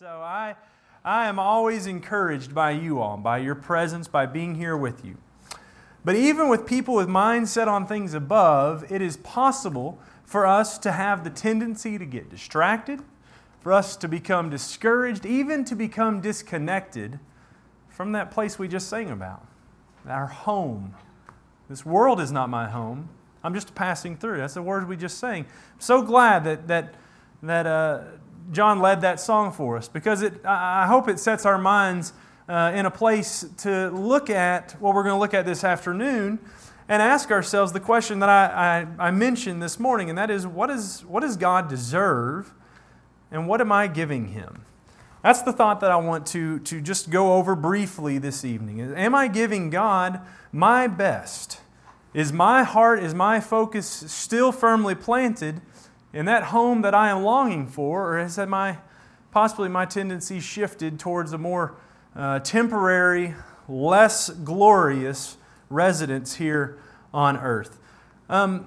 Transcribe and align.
So 0.00 0.22
I, 0.22 0.56
I 1.04 1.26
am 1.26 1.38
always 1.38 1.86
encouraged 1.86 2.54
by 2.54 2.70
you 2.70 3.02
all, 3.02 3.18
by 3.18 3.36
your 3.36 3.54
presence, 3.54 4.08
by 4.08 4.24
being 4.24 4.54
here 4.54 4.74
with 4.74 5.04
you. 5.04 5.18
But 6.06 6.16
even 6.16 6.48
with 6.48 6.64
people 6.64 6.94
with 6.94 7.06
minds 7.06 7.52
set 7.52 7.68
on 7.68 7.86
things 7.86 8.14
above, 8.14 8.90
it 8.90 9.02
is 9.02 9.18
possible 9.18 9.98
for 10.24 10.46
us 10.46 10.78
to 10.78 10.92
have 10.92 11.22
the 11.22 11.28
tendency 11.28 11.98
to 11.98 12.06
get 12.06 12.30
distracted, 12.30 13.02
for 13.60 13.74
us 13.74 13.94
to 13.96 14.08
become 14.08 14.48
discouraged, 14.48 15.26
even 15.26 15.66
to 15.66 15.76
become 15.76 16.22
disconnected 16.22 17.20
from 17.90 18.12
that 18.12 18.30
place 18.30 18.58
we 18.58 18.68
just 18.68 18.88
sang 18.88 19.10
about, 19.10 19.46
our 20.08 20.28
home. 20.28 20.94
This 21.68 21.84
world 21.84 22.22
is 22.22 22.32
not 22.32 22.48
my 22.48 22.70
home. 22.70 23.10
I'm 23.44 23.52
just 23.52 23.74
passing 23.74 24.16
through. 24.16 24.38
That's 24.38 24.54
the 24.54 24.62
word 24.62 24.88
we 24.88 24.96
just 24.96 25.18
sang. 25.18 25.44
I'm 25.44 25.80
so 25.80 26.00
glad 26.00 26.44
that, 26.44 26.68
that, 26.68 26.94
that 27.42 27.66
uh, 27.66 28.00
John 28.50 28.80
led 28.80 29.00
that 29.02 29.20
song 29.20 29.52
for 29.52 29.76
us 29.76 29.88
because 29.88 30.22
it, 30.22 30.44
I 30.44 30.86
hope 30.86 31.08
it 31.08 31.20
sets 31.20 31.46
our 31.46 31.58
minds 31.58 32.12
uh, 32.48 32.72
in 32.74 32.84
a 32.84 32.90
place 32.90 33.44
to 33.58 33.90
look 33.90 34.28
at 34.28 34.72
what 34.80 34.94
we're 34.94 35.04
going 35.04 35.14
to 35.14 35.20
look 35.20 35.34
at 35.34 35.46
this 35.46 35.62
afternoon 35.62 36.38
and 36.88 37.00
ask 37.00 37.30
ourselves 37.30 37.72
the 37.72 37.78
question 37.78 38.18
that 38.18 38.28
I, 38.28 38.86
I, 38.98 39.06
I 39.06 39.10
mentioned 39.12 39.62
this 39.62 39.78
morning, 39.78 40.08
and 40.08 40.18
that 40.18 40.30
is 40.30 40.46
what, 40.46 40.70
is 40.70 41.04
what 41.04 41.20
does 41.20 41.36
God 41.36 41.68
deserve 41.68 42.52
and 43.30 43.46
what 43.46 43.60
am 43.60 43.70
I 43.70 43.86
giving 43.86 44.28
him? 44.28 44.64
That's 45.22 45.42
the 45.42 45.52
thought 45.52 45.80
that 45.80 45.92
I 45.92 45.96
want 45.96 46.26
to, 46.28 46.58
to 46.60 46.80
just 46.80 47.10
go 47.10 47.34
over 47.34 47.54
briefly 47.54 48.18
this 48.18 48.44
evening. 48.44 48.80
Am 48.80 49.14
I 49.14 49.28
giving 49.28 49.70
God 49.70 50.20
my 50.50 50.88
best? 50.88 51.60
Is 52.12 52.32
my 52.32 52.64
heart, 52.64 53.00
is 53.00 53.14
my 53.14 53.38
focus 53.38 53.86
still 53.86 54.50
firmly 54.50 54.96
planted 54.96 55.60
in 56.12 56.26
that 56.26 56.44
home 56.44 56.82
that 56.82 56.94
I 56.94 57.10
am 57.10 57.22
longing 57.22 57.66
for, 57.66 58.12
or 58.12 58.18
has 58.18 58.38
my 58.38 58.78
possibly 59.30 59.68
my 59.68 59.84
tendency 59.84 60.40
shifted 60.40 60.98
towards 60.98 61.32
a 61.32 61.38
more 61.38 61.76
uh, 62.16 62.40
temporary, 62.40 63.34
less 63.68 64.28
glorious 64.30 65.36
residence 65.68 66.34
here 66.36 66.78
on 67.14 67.36
earth? 67.36 67.78
Um, 68.28 68.66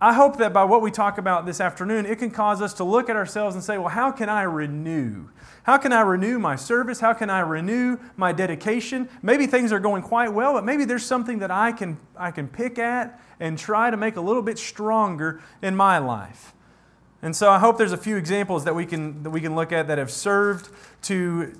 I 0.00 0.12
hope 0.12 0.36
that 0.38 0.52
by 0.52 0.62
what 0.62 0.80
we 0.80 0.92
talk 0.92 1.18
about 1.18 1.44
this 1.44 1.60
afternoon, 1.60 2.06
it 2.06 2.20
can 2.20 2.30
cause 2.30 2.62
us 2.62 2.72
to 2.74 2.84
look 2.84 3.08
at 3.08 3.16
ourselves 3.16 3.56
and 3.56 3.64
say, 3.64 3.78
well, 3.78 3.88
how 3.88 4.12
can 4.12 4.28
I 4.28 4.42
renew? 4.42 5.28
How 5.64 5.76
can 5.76 5.92
I 5.92 6.02
renew 6.02 6.38
my 6.38 6.54
service? 6.54 7.00
How 7.00 7.12
can 7.12 7.28
I 7.30 7.40
renew 7.40 7.98
my 8.16 8.30
dedication? 8.30 9.08
Maybe 9.22 9.48
things 9.48 9.72
are 9.72 9.80
going 9.80 10.02
quite 10.02 10.32
well, 10.32 10.52
but 10.52 10.64
maybe 10.64 10.84
there's 10.84 11.04
something 11.04 11.40
that 11.40 11.50
I 11.50 11.72
can, 11.72 11.98
I 12.16 12.30
can 12.30 12.46
pick 12.46 12.78
at 12.78 13.20
and 13.40 13.58
try 13.58 13.90
to 13.90 13.96
make 13.96 14.14
a 14.14 14.20
little 14.20 14.42
bit 14.42 14.56
stronger 14.56 15.42
in 15.62 15.74
my 15.74 15.98
life. 15.98 16.54
And 17.20 17.34
so 17.34 17.50
I 17.50 17.58
hope 17.58 17.78
there's 17.78 17.92
a 17.92 17.96
few 17.96 18.16
examples 18.16 18.64
that 18.64 18.74
we 18.74 18.86
can, 18.86 19.22
that 19.24 19.30
we 19.30 19.40
can 19.40 19.54
look 19.56 19.72
at 19.72 19.88
that 19.88 19.98
have 19.98 20.10
served 20.10 20.68
to, 21.02 21.56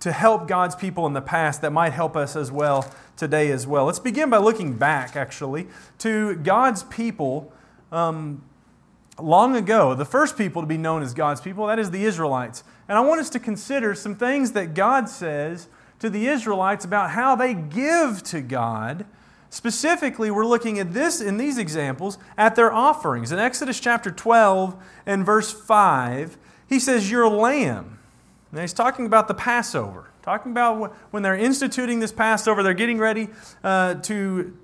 to 0.00 0.10
help 0.10 0.48
God's 0.48 0.74
people 0.74 1.06
in 1.06 1.12
the 1.12 1.20
past 1.20 1.62
that 1.62 1.72
might 1.72 1.92
help 1.92 2.16
us 2.16 2.34
as 2.34 2.50
well 2.50 2.90
today 3.16 3.52
as 3.52 3.66
well. 3.66 3.84
Let's 3.84 4.00
begin 4.00 4.30
by 4.30 4.38
looking 4.38 4.74
back, 4.74 5.14
actually, 5.14 5.68
to 5.98 6.34
God's 6.36 6.82
people 6.84 7.52
um, 7.92 8.42
long 9.20 9.54
ago. 9.54 9.94
The 9.94 10.04
first 10.04 10.36
people 10.36 10.62
to 10.62 10.66
be 10.66 10.78
known 10.78 11.02
as 11.02 11.14
God's 11.14 11.40
people, 11.40 11.66
that 11.68 11.78
is 11.78 11.92
the 11.92 12.04
Israelites. 12.04 12.64
And 12.88 12.98
I 12.98 13.00
want 13.02 13.20
us 13.20 13.30
to 13.30 13.38
consider 13.38 13.94
some 13.94 14.16
things 14.16 14.52
that 14.52 14.74
God 14.74 15.08
says 15.08 15.68
to 16.00 16.10
the 16.10 16.26
Israelites 16.26 16.84
about 16.84 17.10
how 17.10 17.36
they 17.36 17.54
give 17.54 18.24
to 18.24 18.40
God 18.40 19.06
Specifically, 19.52 20.30
we're 20.30 20.46
looking 20.46 20.78
at 20.78 20.94
this 20.94 21.20
in 21.20 21.36
these 21.36 21.58
examples 21.58 22.16
at 22.38 22.56
their 22.56 22.72
offerings. 22.72 23.32
In 23.32 23.38
Exodus 23.38 23.78
chapter 23.78 24.10
12 24.10 24.74
and 25.04 25.26
verse 25.26 25.52
5, 25.52 26.38
he 26.66 26.78
says, 26.78 27.10
Your 27.10 27.28
lamb. 27.28 27.98
Now 28.50 28.62
he's 28.62 28.72
talking 28.72 29.04
about 29.04 29.28
the 29.28 29.34
Passover, 29.34 30.08
talking 30.22 30.52
about 30.52 30.96
when 31.10 31.22
they're 31.22 31.36
instituting 31.36 32.00
this 32.00 32.12
Passover, 32.12 32.62
they're 32.62 32.72
getting 32.72 32.96
ready 32.96 33.28
uh, 33.62 33.96
to, 33.96 34.56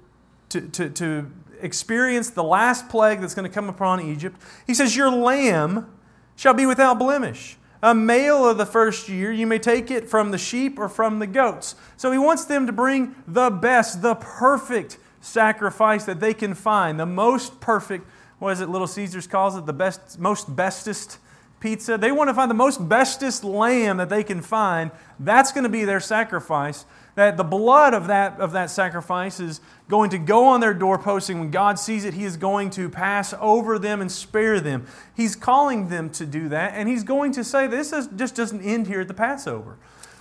to, 0.49 0.63
to, 0.63 0.89
to 0.89 1.31
experience 1.61 2.31
the 2.31 2.43
last 2.43 2.89
plague 2.89 3.21
that's 3.21 3.35
going 3.35 3.47
to 3.47 3.55
come 3.55 3.69
upon 3.69 4.01
Egypt. 4.01 4.41
He 4.67 4.73
says, 4.73 4.97
Your 4.97 5.11
lamb 5.11 5.87
shall 6.35 6.55
be 6.55 6.65
without 6.65 6.99
blemish. 6.99 7.58
A 7.83 7.95
male 7.95 8.49
of 8.49 8.59
the 8.59 8.67
first 8.67 9.09
year, 9.09 9.31
you 9.31 9.47
may 9.47 9.59
take 9.59 9.91
it 9.91 10.09
from 10.09 10.31
the 10.33 10.39
sheep 10.39 10.79
or 10.79 10.89
from 10.89 11.21
the 11.21 11.27
goats. 11.27 11.77
So 11.97 12.11
he 12.11 12.19
wants 12.19 12.45
them 12.45 12.67
to 12.67 12.73
bring 12.73 13.15
the 13.27 13.51
best, 13.51 14.03
the 14.03 14.17
perfect 14.17 14.99
sacrifice 15.21 16.05
that 16.05 16.21
they 16.21 16.35
can 16.35 16.55
find, 16.55 16.99
the 16.99 17.07
most 17.07 17.61
perfect, 17.61 18.07
what 18.39 18.53
is 18.53 18.61
it, 18.61 18.69
Little 18.69 18.87
Caesars 18.87 19.27
calls 19.27 19.57
it, 19.57 19.67
the 19.67 19.73
best, 19.73 20.19
most 20.19 20.55
bestest 20.55 21.19
pizza. 21.61 21.99
They 21.99 22.13
want 22.13 22.29
to 22.29 22.35
find 22.35 22.51
the 22.51 22.55
most 22.55 22.89
bestest 22.89 23.45
lamb 23.45 23.97
that 23.99 24.09
they 24.09 24.25
can 24.25 24.43
find. 24.43 24.91
That's 25.19 25.53
going 25.53 25.65
to 25.65 25.71
be 25.71 25.85
their 25.85 26.01
sacrifice 26.01 26.85
that 27.19 27.37
the 27.37 27.43
blood 27.43 27.95
of 27.95 28.07
that, 28.07 28.39
of 28.39 28.53
that 28.53 28.71
sacrifice 28.71 29.41
is 29.41 29.61
going 29.89 30.09
to 30.09 30.19
go 30.19 30.45
on 30.45 30.61
their 30.61 30.73
doorposts, 30.73 31.29
and 31.29 31.41
when 31.41 31.51
God 31.51 31.77
sees 31.77 32.05
it, 32.05 32.15
He 32.15 32.23
is 32.23 32.37
going 32.37 32.71
to 32.71 32.89
pass 32.89 33.35
over 33.41 33.77
them 33.77 34.01
and 34.01 34.11
spare 34.11 34.61
them. 34.61 34.87
He's 35.17 35.35
calling 35.35 35.89
them 35.89 36.11
to 36.11 36.25
do 36.25 36.49
that, 36.51 36.75
and 36.77 36.89
He's 36.89 37.03
going 37.03 37.33
to 37.33 37.43
say 37.43 37.67
this 37.67 37.93
is, 37.93 38.07
just 38.15 38.37
doesn't 38.37 38.63
end 38.63 38.87
here 38.87 39.01
at 39.01 39.09
the 39.09 39.15
Passover. 39.15 39.79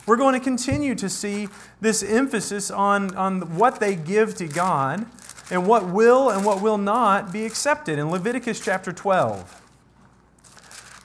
We're 0.08 0.16
going 0.16 0.34
to 0.34 0.40
continue 0.40 0.96
to 0.96 1.08
see 1.08 1.50
this 1.80 2.02
emphasis 2.02 2.72
on, 2.72 3.16
on 3.16 3.58
what 3.58 3.80
they 3.80 3.96
give 3.96 4.34
to 4.38 4.48
God 4.48 5.06
and 5.52 5.68
what 5.68 5.88
will 5.88 6.32
and 6.32 6.44
what 6.44 6.64
will 6.64 6.80
not 6.80 7.32
be 7.32 7.46
accepted 7.46 8.00
in 8.00 8.10
Leviticus 8.10 8.60
chapter 8.60 8.92
12. 8.92 9.62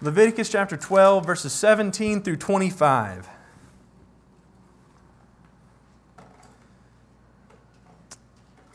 Leviticus 0.00 0.48
chapter 0.48 0.78
12, 0.78 1.26
verses 1.26 1.52
17 1.52 2.22
through 2.22 2.36
25. 2.36 3.28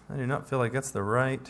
I 0.10 0.16
do 0.16 0.26
not 0.26 0.50
feel 0.50 0.60
like 0.60 0.72
that's 0.72 0.92
the 0.92 1.04
right. 1.04 1.42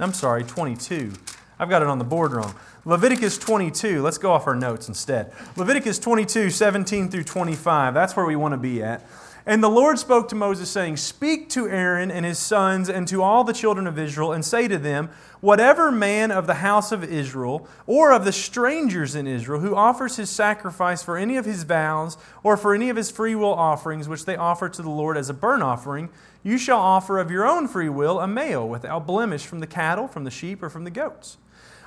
I'm 0.00 0.12
sorry, 0.12 0.44
22. 0.44 1.12
I've 1.58 1.68
got 1.68 1.82
it 1.82 1.88
on 1.88 1.98
the 1.98 2.04
board 2.04 2.32
wrong. 2.32 2.54
Leviticus 2.86 3.36
22. 3.36 4.02
Let's 4.02 4.16
go 4.16 4.32
off 4.32 4.46
our 4.46 4.54
notes 4.54 4.88
instead. 4.88 5.32
Leviticus 5.56 5.98
22, 5.98 6.48
17 6.48 7.10
through 7.10 7.24
25. 7.24 7.92
That's 7.92 8.16
where 8.16 8.24
we 8.24 8.34
want 8.34 8.52
to 8.52 8.58
be 8.58 8.82
at. 8.82 9.06
And 9.46 9.62
the 9.62 9.70
Lord 9.70 9.98
spoke 9.98 10.28
to 10.28 10.34
Moses, 10.34 10.70
saying, 10.70 10.98
Speak 10.98 11.48
to 11.50 11.68
Aaron 11.68 12.10
and 12.10 12.26
his 12.26 12.38
sons 12.38 12.90
and 12.90 13.08
to 13.08 13.22
all 13.22 13.42
the 13.42 13.52
children 13.52 13.86
of 13.86 13.98
Israel, 13.98 14.32
and 14.32 14.44
say 14.44 14.68
to 14.68 14.78
them, 14.78 15.10
Whatever 15.40 15.90
man 15.90 16.30
of 16.30 16.46
the 16.46 16.54
house 16.54 16.92
of 16.92 17.02
Israel, 17.02 17.66
or 17.86 18.12
of 18.12 18.26
the 18.26 18.32
strangers 18.32 19.14
in 19.14 19.26
Israel, 19.26 19.60
who 19.60 19.74
offers 19.74 20.16
his 20.16 20.28
sacrifice 20.28 21.02
for 21.02 21.16
any 21.16 21.38
of 21.38 21.46
his 21.46 21.62
vows, 21.62 22.18
or 22.42 22.58
for 22.58 22.74
any 22.74 22.90
of 22.90 22.96
his 22.96 23.10
freewill 23.10 23.54
offerings, 23.54 24.08
which 24.08 24.26
they 24.26 24.36
offer 24.36 24.68
to 24.68 24.82
the 24.82 24.90
Lord 24.90 25.16
as 25.16 25.30
a 25.30 25.34
burnt 25.34 25.62
offering, 25.62 26.10
you 26.42 26.58
shall 26.58 26.78
offer 26.78 27.18
of 27.18 27.30
your 27.30 27.46
own 27.46 27.68
free 27.68 27.88
will 27.88 28.20
a 28.20 28.26
male 28.26 28.68
without 28.68 29.06
blemish 29.06 29.46
from 29.46 29.60
the 29.60 29.66
cattle, 29.66 30.06
from 30.06 30.24
the 30.24 30.30
sheep, 30.30 30.62
or 30.62 30.68
from 30.68 30.84
the 30.84 30.90
goats. 30.90 31.38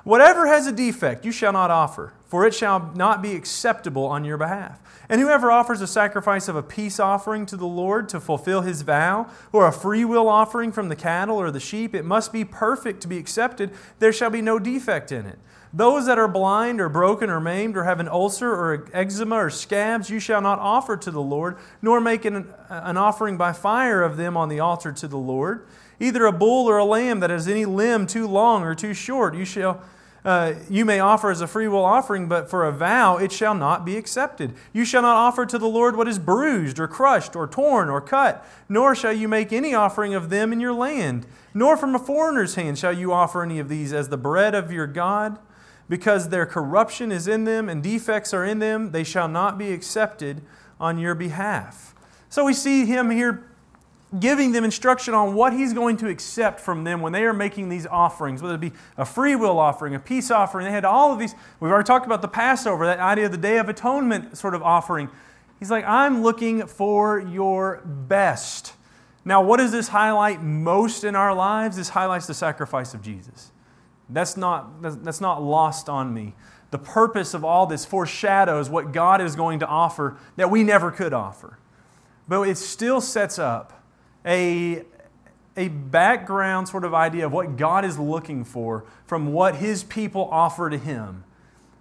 Whatever 0.04 0.48
has 0.48 0.68
a 0.68 0.72
defect, 0.72 1.24
you 1.24 1.32
shall 1.32 1.54
not 1.54 1.72
offer, 1.72 2.14
for 2.26 2.46
it 2.46 2.54
shall 2.54 2.92
not 2.94 3.22
be 3.22 3.36
acceptable 3.36 4.06
on 4.06 4.26
your 4.26 4.38
behalf. 4.38 4.82
And 5.08 5.22
whoever 5.22 5.50
offers 5.50 5.80
a 5.80 5.88
sacrifice 5.88 6.50
of 6.50 6.58
a 6.58 6.64
peace 6.64 7.00
offering 7.00 7.46
to 7.46 7.56
the 7.56 7.66
Lord 7.66 8.10
to 8.10 8.20
fulfill 8.20 8.62
his 8.62 8.82
vow, 8.82 9.30
or 9.54 9.66
a 9.66 9.72
freewill 9.72 10.28
offering 10.28 10.74
from 10.74 10.90
the 10.90 10.96
cattle 10.96 11.38
or 11.38 11.52
the 11.52 11.60
sheep, 11.60 11.96
it 11.96 12.04
must 12.04 12.34
be 12.34 12.44
perfect 12.44 13.02
to 13.02 13.08
be 13.08 13.18
accepted. 13.18 13.72
There 14.00 14.12
shall 14.12 14.30
be 14.30 14.42
no 14.42 14.60
defect 14.60 15.12
in 15.12 15.26
it. 15.26 15.40
Those 15.76 16.06
that 16.06 16.20
are 16.20 16.28
blind 16.28 16.82
or 16.82 16.90
broken 16.90 17.30
or 17.30 17.40
maimed 17.40 17.78
or 17.78 17.86
have 17.86 18.00
an 18.00 18.08
ulcer 18.08 18.52
or 18.52 18.88
eczema 18.94 19.38
or 19.38 19.50
scabs, 19.50 20.10
you 20.10 20.20
shall 20.20 20.42
not 20.42 20.60
offer 20.60 20.98
to 20.98 21.12
the 21.12 21.22
Lord, 21.22 21.58
nor 21.82 22.00
make 22.00 22.26
an, 22.26 22.54
an 22.70 22.98
offering 22.98 23.38
by 23.38 23.54
fire 23.54 24.04
of 24.04 24.18
them 24.18 24.38
on 24.38 24.50
the 24.50 24.60
altar 24.60 24.92
to 24.92 25.08
the 25.08 25.18
Lord. 25.18 25.66
Either 26.00 26.26
a 26.26 26.32
bull 26.32 26.68
or 26.68 26.78
a 26.78 26.86
lamb 26.86 27.22
that 27.22 27.30
has 27.30 27.48
any 27.48 27.66
limb 27.66 28.06
too 28.06 28.28
long 28.28 28.64
or 28.64 28.76
too 28.76 28.94
short, 28.94 29.36
you 29.36 29.46
shall 29.46 29.82
uh, 30.26 30.54
you 30.70 30.86
may 30.86 31.00
offer 31.00 31.32
as 31.32 31.42
a 31.42 31.48
freewill 31.48 31.84
offering, 31.84 32.28
but 32.28 32.50
for 32.50 32.66
a 32.66 32.72
vow 32.72 33.18
it 33.18 33.32
shall 33.32 33.54
not 33.54 33.86
be 33.86 33.98
accepted. 33.98 34.54
You 34.72 34.86
shall 34.86 35.02
not 35.02 35.16
offer 35.16 35.46
to 35.46 35.58
the 35.58 35.68
Lord 35.68 35.96
what 35.96 36.08
is 36.08 36.20
bruised 36.20 36.80
or 36.80 36.88
crushed 36.88 37.36
or 37.36 37.48
torn 37.48 37.90
or 37.90 38.00
cut, 38.00 38.46
nor 38.70 38.96
shall 38.96 39.14
you 39.14 39.28
make 39.28 39.52
any 39.52 39.74
offering 39.74 40.14
of 40.14 40.30
them 40.30 40.54
in 40.54 40.60
your 40.60 40.74
land. 40.74 41.26
Nor 41.54 41.76
from 41.78 41.94
a 41.94 42.00
foreigner's 42.00 42.56
hand 42.56 42.80
shall 42.80 42.94
you 42.94 43.12
offer 43.12 43.44
any 43.44 43.60
of 43.60 43.70
these 43.70 43.92
as 43.92 44.10
the 44.10 44.18
bread 44.18 44.56
of 44.56 44.72
your 44.72 44.88
God, 44.88 45.40
because 45.90 46.30
their 46.30 46.46
corruption 46.46 47.12
is 47.12 47.28
in 47.28 47.44
them 47.44 47.68
and 47.68 47.84
defects 47.84 48.34
are 48.34 48.46
in 48.46 48.60
them, 48.60 48.92
they 48.92 49.04
shall 49.04 49.28
not 49.28 49.58
be 49.58 49.74
accepted 49.74 50.42
on 50.80 50.98
your 50.98 51.14
behalf. 51.16 51.94
So 52.30 52.46
we 52.46 52.54
see 52.54 52.86
him 52.86 53.12
here 53.12 53.44
giving 54.20 54.52
them 54.52 54.64
instruction 54.64 55.14
on 55.14 55.34
what 55.34 55.54
he's 55.54 55.74
going 55.74 55.98
to 55.98 56.08
accept 56.08 56.60
from 56.60 56.84
them 56.84 57.02
when 57.02 57.14
they 57.14 57.24
are 57.24 57.34
making 57.34 57.70
these 57.70 57.88
offerings, 57.88 58.42
whether 58.42 58.56
it 58.56 58.62
be 58.62 58.72
a 58.98 59.06
free 59.06 59.36
will 59.36 59.58
offering, 59.60 59.96
a 59.96 60.00
peace 60.00 60.30
offering. 60.30 60.66
They 60.66 60.72
had 60.72 60.86
all 60.86 61.12
of 61.12 61.20
these. 61.20 61.34
We've 61.60 61.72
already 61.72 61.88
talked 61.88 62.06
about 62.06 62.22
the 62.22 62.28
Passover, 62.28 62.86
that 62.86 63.00
idea 63.00 63.26
of 63.26 63.32
the 63.32 63.38
Day 63.38 63.58
of 63.58 63.70
Atonement 63.70 64.38
sort 64.38 64.54
of 64.54 64.62
offering. 64.62 65.10
He's 65.60 65.72
like, 65.72 65.86
I'm 65.86 66.22
looking 66.22 66.68
for 66.68 67.20
your 67.20 67.82
best. 67.86 68.74
Now, 69.26 69.42
what 69.42 69.58
does 69.58 69.72
this 69.72 69.88
highlight 69.88 70.44
most 70.44 71.04
in 71.04 71.16
our 71.16 71.34
lives? 71.34 71.78
This 71.78 71.90
highlights 71.90 72.28
the 72.28 72.34
sacrifice 72.34 72.94
of 72.94 73.02
Jesus. 73.02 73.52
That's 74.10 74.38
not, 74.38 74.82
that's 74.82 75.22
not 75.22 75.42
lost 75.42 75.90
on 75.90 76.14
me. 76.14 76.36
The 76.72 76.78
purpose 76.78 77.34
of 77.34 77.46
all 77.46 77.66
this 77.66 77.86
foreshadows 77.86 78.70
what 78.70 78.92
God 78.92 79.22
is 79.22 79.36
going 79.36 79.60
to 79.60 79.68
offer 79.68 80.18
that 80.36 80.52
we 80.52 80.64
never 80.64 80.92
could 80.92 81.14
offer. 81.14 81.58
But 82.28 82.42
it 82.44 82.58
still 82.58 83.00
sets 83.00 83.40
up 83.40 83.83
a, 84.26 84.84
a 85.56 85.68
background 85.68 86.68
sort 86.70 86.84
of 86.84 86.94
idea 86.94 87.26
of 87.26 87.32
what 87.32 87.58
God 87.58 87.86
is 87.86 87.98
looking 88.00 88.44
for 88.44 88.86
from 89.06 89.34
what 89.34 89.56
His 89.56 89.84
people 89.84 90.28
offer 90.32 90.70
to 90.70 90.78
Him. 90.78 91.24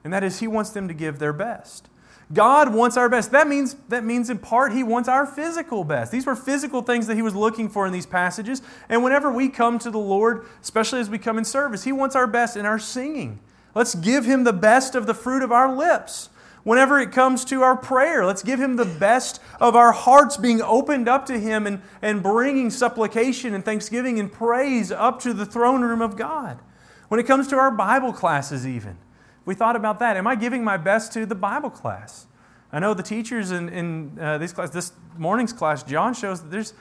And 0.04 0.12
that 0.12 0.24
is, 0.24 0.40
He 0.40 0.48
wants 0.48 0.70
them 0.70 0.88
to 0.88 0.94
give 0.94 1.18
their 1.18 1.32
best. 1.32 1.88
God 2.32 2.72
wants 2.72 2.96
our 2.96 3.08
best. 3.08 3.30
That 3.32 3.46
means, 3.46 3.76
that 3.88 4.04
means, 4.04 4.30
in 4.30 4.38
part, 4.38 4.72
He 4.72 4.82
wants 4.82 5.08
our 5.08 5.26
physical 5.26 5.84
best. 5.84 6.10
These 6.10 6.26
were 6.26 6.36
physical 6.36 6.82
things 6.82 7.06
that 7.06 7.16
He 7.16 7.22
was 7.22 7.34
looking 7.34 7.68
for 7.68 7.86
in 7.86 7.92
these 7.92 8.06
passages. 8.06 8.62
And 8.88 9.04
whenever 9.04 9.30
we 9.30 9.48
come 9.48 9.78
to 9.80 9.90
the 9.90 9.98
Lord, 9.98 10.46
especially 10.62 11.00
as 11.00 11.10
we 11.10 11.18
come 11.18 11.38
in 11.38 11.44
service, 11.44 11.84
He 11.84 11.92
wants 11.92 12.16
our 12.16 12.26
best 12.26 12.56
in 12.56 12.64
our 12.64 12.78
singing. 12.78 13.38
Let's 13.74 13.94
give 13.94 14.24
Him 14.24 14.44
the 14.44 14.52
best 14.52 14.94
of 14.94 15.06
the 15.06 15.14
fruit 15.14 15.42
of 15.42 15.52
our 15.52 15.74
lips. 15.74 16.30
Whenever 16.64 17.00
it 17.00 17.10
comes 17.10 17.44
to 17.46 17.62
our 17.62 17.76
prayer, 17.76 18.24
let's 18.24 18.42
give 18.42 18.60
Him 18.60 18.76
the 18.76 18.84
best 18.84 19.40
of 19.60 19.74
our 19.74 19.92
hearts 19.92 20.36
being 20.36 20.62
opened 20.62 21.08
up 21.08 21.26
to 21.26 21.38
Him 21.38 21.66
and, 21.66 21.82
and 22.00 22.22
bringing 22.22 22.70
supplication 22.70 23.54
and 23.54 23.64
thanksgiving 23.64 24.20
and 24.20 24.30
praise 24.30 24.92
up 24.92 25.20
to 25.20 25.32
the 25.32 25.46
throne 25.46 25.82
room 25.82 26.00
of 26.00 26.16
God. 26.16 26.60
When 27.08 27.18
it 27.18 27.26
comes 27.26 27.48
to 27.48 27.56
our 27.56 27.70
Bible 27.70 28.12
classes, 28.12 28.66
even, 28.66 28.96
we 29.44 29.54
thought 29.54 29.76
about 29.76 29.98
that. 29.98 30.16
Am 30.16 30.26
I 30.26 30.36
giving 30.36 30.62
my 30.62 30.76
best 30.76 31.12
to 31.14 31.26
the 31.26 31.34
Bible 31.34 31.70
class? 31.70 32.26
I 32.72 32.78
know 32.78 32.94
the 32.94 33.02
teachers 33.02 33.50
in, 33.50 33.68
in 33.68 34.18
uh, 34.18 34.38
these 34.38 34.52
class, 34.52 34.70
this 34.70 34.92
morning's 35.18 35.52
class, 35.52 35.82
John 35.82 36.14
shows 36.14 36.40
that 36.42 36.50
there's 36.50 36.72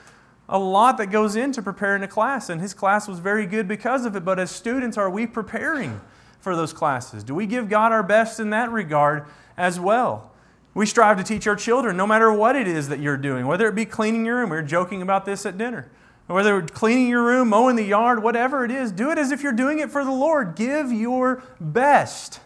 a 0.48 0.58
lot 0.58 0.96
that 0.98 1.06
goes 1.06 1.36
into 1.36 1.60
preparing 1.60 2.02
a 2.02 2.08
class, 2.08 2.48
and 2.48 2.60
his 2.60 2.72
class 2.72 3.08
was 3.08 3.18
very 3.18 3.46
good 3.46 3.68
because 3.68 4.06
of 4.06 4.16
it. 4.16 4.24
But 4.24 4.38
as 4.38 4.50
students, 4.50 4.96
are 4.96 5.10
we 5.10 5.26
preparing 5.26 6.00
for 6.40 6.56
those 6.56 6.72
classes? 6.72 7.22
Do 7.24 7.34
we 7.34 7.46
give 7.46 7.68
God 7.68 7.92
our 7.92 8.02
best 8.02 8.40
in 8.40 8.50
that 8.50 8.70
regard 8.70 9.26
as 9.56 9.78
well? 9.78 10.32
We 10.74 10.86
strive 10.86 11.18
to 11.18 11.24
teach 11.24 11.46
our 11.46 11.56
children, 11.56 11.96
no 11.96 12.06
matter 12.06 12.32
what 12.32 12.56
it 12.56 12.66
is 12.66 12.88
that 12.88 12.98
you're 12.98 13.18
doing, 13.18 13.46
whether 13.46 13.68
it 13.68 13.74
be 13.74 13.84
cleaning 13.84 14.24
your 14.24 14.38
room, 14.38 14.50
we 14.50 14.56
were 14.56 14.62
joking 14.62 15.02
about 15.02 15.26
this 15.26 15.44
at 15.44 15.58
dinner, 15.58 15.90
whether 16.26 16.62
cleaning 16.62 17.08
your 17.08 17.22
room, 17.22 17.48
mowing 17.48 17.76
the 17.76 17.84
yard, 17.84 18.22
whatever 18.22 18.64
it 18.64 18.70
is, 18.70 18.90
do 18.90 19.10
it 19.10 19.18
as 19.18 19.32
if 19.32 19.42
you're 19.42 19.52
doing 19.52 19.80
it 19.80 19.90
for 19.90 20.04
the 20.04 20.12
Lord. 20.12 20.56
Give 20.56 20.90
your 20.90 21.42
best 21.60 22.40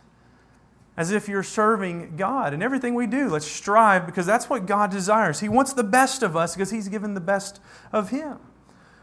as 0.96 1.10
if 1.10 1.28
you're 1.28 1.42
serving 1.42 2.16
God. 2.16 2.54
And 2.54 2.62
everything 2.62 2.94
we 2.94 3.06
do, 3.06 3.28
let's 3.28 3.46
strive 3.46 4.06
because 4.06 4.26
that's 4.26 4.48
what 4.48 4.66
God 4.66 4.90
desires. 4.90 5.40
He 5.40 5.48
wants 5.48 5.72
the 5.72 5.84
best 5.84 6.22
of 6.22 6.36
us 6.36 6.54
because 6.54 6.70
He's 6.70 6.88
given 6.88 7.14
the 7.14 7.20
best 7.20 7.60
of 7.92 8.10
Him. 8.10 8.38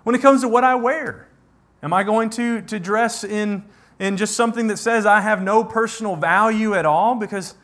When 0.04 0.16
it 0.16 0.22
comes 0.22 0.42
to 0.42 0.50
what 0.50 0.64
I 0.64 0.76
wear, 0.76 1.30
am 1.82 1.94
I 1.94 2.04
going 2.04 2.30
to, 2.32 2.62
to 2.64 2.80
dress 2.80 3.24
in, 3.24 3.64
in 4.00 4.18
just 4.18 4.36
something 4.36 4.68
that 4.68 4.78
says 4.78 5.06
I 5.06 5.22
have 5.22 5.42
no 5.42 5.64
personal 5.64 6.16
value 6.16 6.74
at 6.74 6.86
all? 6.86 7.16
Because 7.16 7.56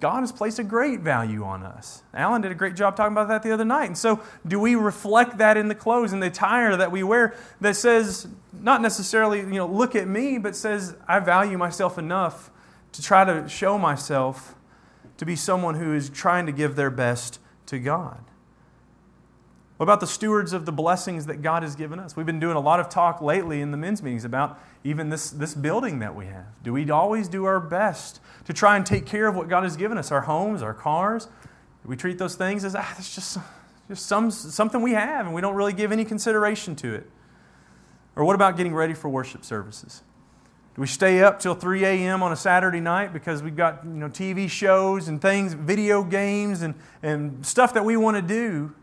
God 0.00 0.20
has 0.20 0.32
placed 0.32 0.58
a 0.58 0.64
great 0.64 1.00
value 1.00 1.42
on 1.44 1.62
us. 1.62 2.02
Alan 2.14 2.40
did 2.42 2.52
a 2.52 2.54
great 2.54 2.76
job 2.76 2.96
talking 2.96 3.12
about 3.12 3.28
that 3.28 3.42
the 3.42 3.52
other 3.52 3.64
night. 3.64 3.86
And 3.86 3.98
so, 3.98 4.20
do 4.46 4.60
we 4.60 4.74
reflect 4.74 5.38
that 5.38 5.56
in 5.56 5.68
the 5.68 5.74
clothes 5.74 6.12
and 6.12 6.22
the 6.22 6.28
attire 6.28 6.76
that 6.76 6.92
we 6.92 7.02
wear 7.02 7.34
that 7.60 7.74
says, 7.74 8.28
not 8.52 8.80
necessarily, 8.80 9.40
you 9.40 9.46
know, 9.46 9.66
look 9.66 9.96
at 9.96 10.06
me, 10.06 10.38
but 10.38 10.54
says, 10.54 10.94
I 11.06 11.18
value 11.18 11.58
myself 11.58 11.98
enough 11.98 12.50
to 12.92 13.02
try 13.02 13.24
to 13.24 13.48
show 13.48 13.78
myself 13.78 14.54
to 15.16 15.26
be 15.26 15.36
someone 15.36 15.74
who 15.74 15.94
is 15.94 16.08
trying 16.08 16.46
to 16.46 16.52
give 16.52 16.76
their 16.76 16.90
best 16.90 17.40
to 17.66 17.78
God. 17.78 18.22
What 19.78 19.84
about 19.84 20.00
the 20.00 20.08
stewards 20.08 20.52
of 20.52 20.66
the 20.66 20.72
blessings 20.72 21.26
that 21.26 21.40
God 21.40 21.62
has 21.62 21.76
given 21.76 22.00
us? 22.00 22.16
We've 22.16 22.26
been 22.26 22.40
doing 22.40 22.56
a 22.56 22.60
lot 22.60 22.80
of 22.80 22.88
talk 22.88 23.22
lately 23.22 23.60
in 23.60 23.70
the 23.70 23.76
men's 23.76 24.02
meetings 24.02 24.24
about 24.24 24.60
even 24.82 25.08
this, 25.08 25.30
this 25.30 25.54
building 25.54 26.00
that 26.00 26.16
we 26.16 26.26
have. 26.26 26.46
Do 26.64 26.72
we 26.72 26.90
always 26.90 27.28
do 27.28 27.44
our 27.44 27.60
best 27.60 28.18
to 28.46 28.52
try 28.52 28.74
and 28.74 28.84
take 28.84 29.06
care 29.06 29.28
of 29.28 29.36
what 29.36 29.48
God 29.48 29.62
has 29.62 29.76
given 29.76 29.96
us? 29.96 30.10
Our 30.10 30.22
homes, 30.22 30.62
our 30.62 30.74
cars? 30.74 31.26
Do 31.26 31.88
we 31.88 31.94
treat 31.94 32.18
those 32.18 32.34
things 32.34 32.64
as, 32.64 32.74
ah, 32.74 32.92
it's 32.98 33.14
just, 33.14 33.38
just 33.86 34.04
some, 34.04 34.32
something 34.32 34.82
we 34.82 34.94
have 34.94 35.26
and 35.26 35.34
we 35.34 35.40
don't 35.40 35.54
really 35.54 35.72
give 35.72 35.92
any 35.92 36.04
consideration 36.04 36.74
to 36.74 36.94
it? 36.94 37.08
Or 38.16 38.24
what 38.24 38.34
about 38.34 38.56
getting 38.56 38.74
ready 38.74 38.94
for 38.94 39.08
worship 39.08 39.44
services? 39.44 40.02
Do 40.74 40.80
we 40.80 40.88
stay 40.88 41.22
up 41.22 41.38
till 41.38 41.54
3 41.54 41.84
a.m. 41.84 42.24
on 42.24 42.32
a 42.32 42.36
Saturday 42.36 42.80
night 42.80 43.12
because 43.12 43.44
we've 43.44 43.56
got 43.56 43.84
you 43.84 43.90
know, 43.90 44.08
TV 44.08 44.50
shows 44.50 45.06
and 45.06 45.22
things, 45.22 45.52
video 45.52 46.02
games 46.02 46.62
and, 46.62 46.74
and 47.00 47.46
stuff 47.46 47.74
that 47.74 47.84
we 47.84 47.96
want 47.96 48.16
to 48.16 48.22
do? 48.22 48.74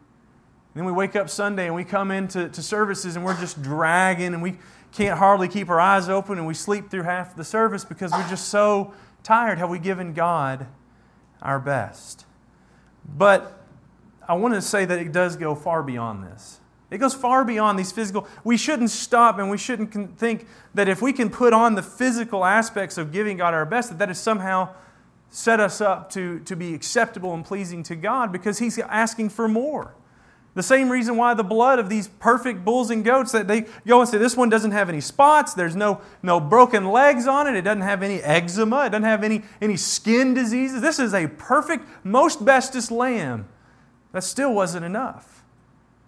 And 0.75 0.81
then 0.81 0.85
we 0.85 0.91
wake 0.91 1.15
up 1.15 1.29
Sunday 1.29 1.67
and 1.67 1.73
we 1.73 1.85
come 1.85 2.11
into 2.11 2.49
to 2.49 2.61
services 2.61 3.15
and 3.15 3.23
we're 3.23 3.39
just 3.39 3.61
dragging 3.63 4.33
and 4.33 4.43
we 4.43 4.57
can't 4.91 5.17
hardly 5.17 5.47
keep 5.47 5.69
our 5.69 5.79
eyes 5.79 6.09
open 6.09 6.37
and 6.37 6.45
we 6.45 6.53
sleep 6.53 6.91
through 6.91 7.03
half 7.03 7.33
the 7.33 7.45
service 7.45 7.85
because 7.85 8.11
we're 8.11 8.27
just 8.27 8.49
so 8.49 8.93
tired. 9.23 9.57
Have 9.57 9.69
we 9.69 9.79
given 9.79 10.13
God 10.13 10.67
our 11.41 11.61
best? 11.61 12.25
But 13.17 13.63
I 14.27 14.33
want 14.33 14.53
to 14.53 14.61
say 14.61 14.83
that 14.83 14.99
it 14.99 15.13
does 15.13 15.37
go 15.37 15.55
far 15.55 15.81
beyond 15.81 16.25
this. 16.25 16.59
It 16.91 16.97
goes 16.97 17.13
far 17.13 17.45
beyond 17.45 17.79
these 17.79 17.93
physical. 17.93 18.27
We 18.43 18.57
shouldn't 18.57 18.89
stop 18.89 19.39
and 19.39 19.49
we 19.49 19.57
shouldn't 19.57 20.17
think 20.19 20.45
that 20.73 20.89
if 20.89 21.01
we 21.01 21.13
can 21.13 21.29
put 21.29 21.53
on 21.53 21.75
the 21.75 21.83
physical 21.83 22.43
aspects 22.43 22.97
of 22.97 23.13
giving 23.13 23.37
God 23.37 23.53
our 23.53 23.65
best, 23.65 23.89
that 23.89 23.99
that 23.99 24.09
has 24.09 24.19
somehow 24.19 24.69
set 25.29 25.61
us 25.61 25.79
up 25.79 26.09
to, 26.11 26.39
to 26.41 26.55
be 26.57 26.73
acceptable 26.73 27.33
and 27.33 27.45
pleasing 27.45 27.81
to 27.83 27.95
God 27.95 28.33
because 28.33 28.59
He's 28.59 28.77
asking 28.77 29.29
for 29.29 29.47
more. 29.47 29.95
The 30.55 30.63
same 30.63 30.89
reason 30.89 31.17
why 31.17 31.33
the 31.33 31.43
blood 31.43 31.79
of 31.79 31.89
these 31.89 32.07
perfect 32.07 32.63
bulls 32.63 32.89
and 32.89 33.03
goats 33.03 33.33
that 33.33 33.47
they 33.47 33.65
go 33.85 33.99
and 33.99 34.09
say, 34.09 34.17
this 34.17 34.37
one 34.37 34.49
doesn't 34.49 34.71
have 34.71 34.87
any 34.87 35.01
spots, 35.01 35.53
there's 35.53 35.75
no, 35.75 36.01
no 36.23 36.39
broken 36.39 36.85
legs 36.85 37.27
on 37.27 37.45
it, 37.45 37.57
it 37.57 37.63
doesn't 37.63 37.81
have 37.81 38.01
any 38.01 38.21
eczema, 38.21 38.85
it 38.85 38.91
doesn't 38.91 39.03
have 39.03 39.23
any, 39.23 39.43
any 39.61 39.75
skin 39.75 40.33
diseases. 40.33 40.81
This 40.81 40.97
is 40.97 41.13
a 41.13 41.27
perfect, 41.27 41.85
most 42.05 42.43
bestest 42.45 42.89
lamb. 42.89 43.47
That 44.13 44.23
still 44.23 44.53
wasn't 44.53 44.85
enough. 44.85 45.43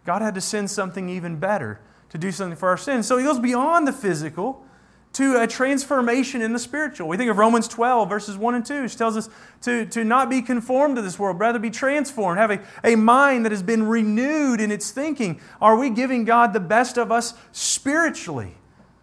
God 0.06 0.22
had 0.22 0.34
to 0.36 0.42
send 0.42 0.72
something 0.72 1.10
even 1.10 1.36
better 1.36 1.82
to 2.10 2.18
do 2.18 2.32
something 2.32 2.58
for 2.58 2.70
our 2.70 2.78
sins. 2.78 3.06
So 3.06 3.18
he 3.18 3.26
goes 3.26 3.40
beyond 3.40 3.86
the 3.86 3.92
physical 3.92 4.66
to 5.14 5.42
a 5.42 5.48
transformation 5.48 6.42
in 6.42 6.54
the 6.54 6.60
spiritual. 6.60 7.08
We 7.08 7.18
think 7.18 7.32
of 7.32 7.38
Romans 7.38 7.68
12, 7.68 8.08
verses 8.08 8.38
1 8.38 8.56
and 8.56 8.66
2, 8.66 8.84
which 8.84 8.96
tells 8.96 9.18
us 9.18 9.30
to, 9.62 9.86
to 9.88 10.04
not 10.04 10.30
be 10.30 10.42
conformed 10.42 10.96
to 10.98 11.02
this 11.02 11.18
world, 11.18 11.40
rather 11.40 11.58
be 11.58 11.72
transformed, 11.72 12.40
have 12.40 12.52
a, 12.52 12.62
a 12.84 12.96
mind 12.96 13.46
that 13.46 13.52
has 13.52 13.64
been 13.64 13.88
renewed 13.88 14.62
in 14.62 14.72
its 14.72 14.92
thinking. 14.92 15.42
Are 15.60 15.76
we 15.76 15.90
giving 15.90 16.24
God 16.24 16.54
the 16.54 16.60
best 16.60 16.98
of 16.98 17.12
us 17.12 17.34
spiritually? 17.52 18.56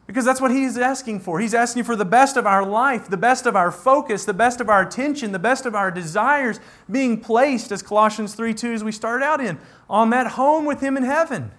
Because 0.07 0.25
that's 0.25 0.41
what 0.41 0.51
He's 0.51 0.77
asking 0.77 1.21
for. 1.21 1.41
He's 1.41 1.55
asking 1.55 1.85
for 1.85 1.97
the 1.97 2.05
best 2.05 2.37
of 2.37 2.47
our 2.47 2.65
life, 2.65 3.09
the 3.09 3.17
best 3.17 3.47
of 3.47 3.57
our 3.57 3.73
focus, 3.73 4.25
the 4.25 4.35
best 4.35 4.61
of 4.61 4.69
our 4.69 4.83
attention, 4.83 5.33
the 5.33 5.39
best 5.39 5.65
of 5.65 5.75
our 5.75 5.91
desires 5.91 6.61
being 6.91 7.21
placed, 7.21 7.73
as 7.73 7.83
Colossians 7.83 8.35
3 8.35 8.53
2, 8.53 8.73
as 8.73 8.85
we 8.85 8.93
start 8.93 9.23
out 9.23 9.41
in, 9.41 9.59
on 9.89 10.11
that 10.11 10.33
home 10.33 10.67
with 10.67 10.81
Him 10.81 10.97
in 10.97 11.05
heaven. 11.05 11.53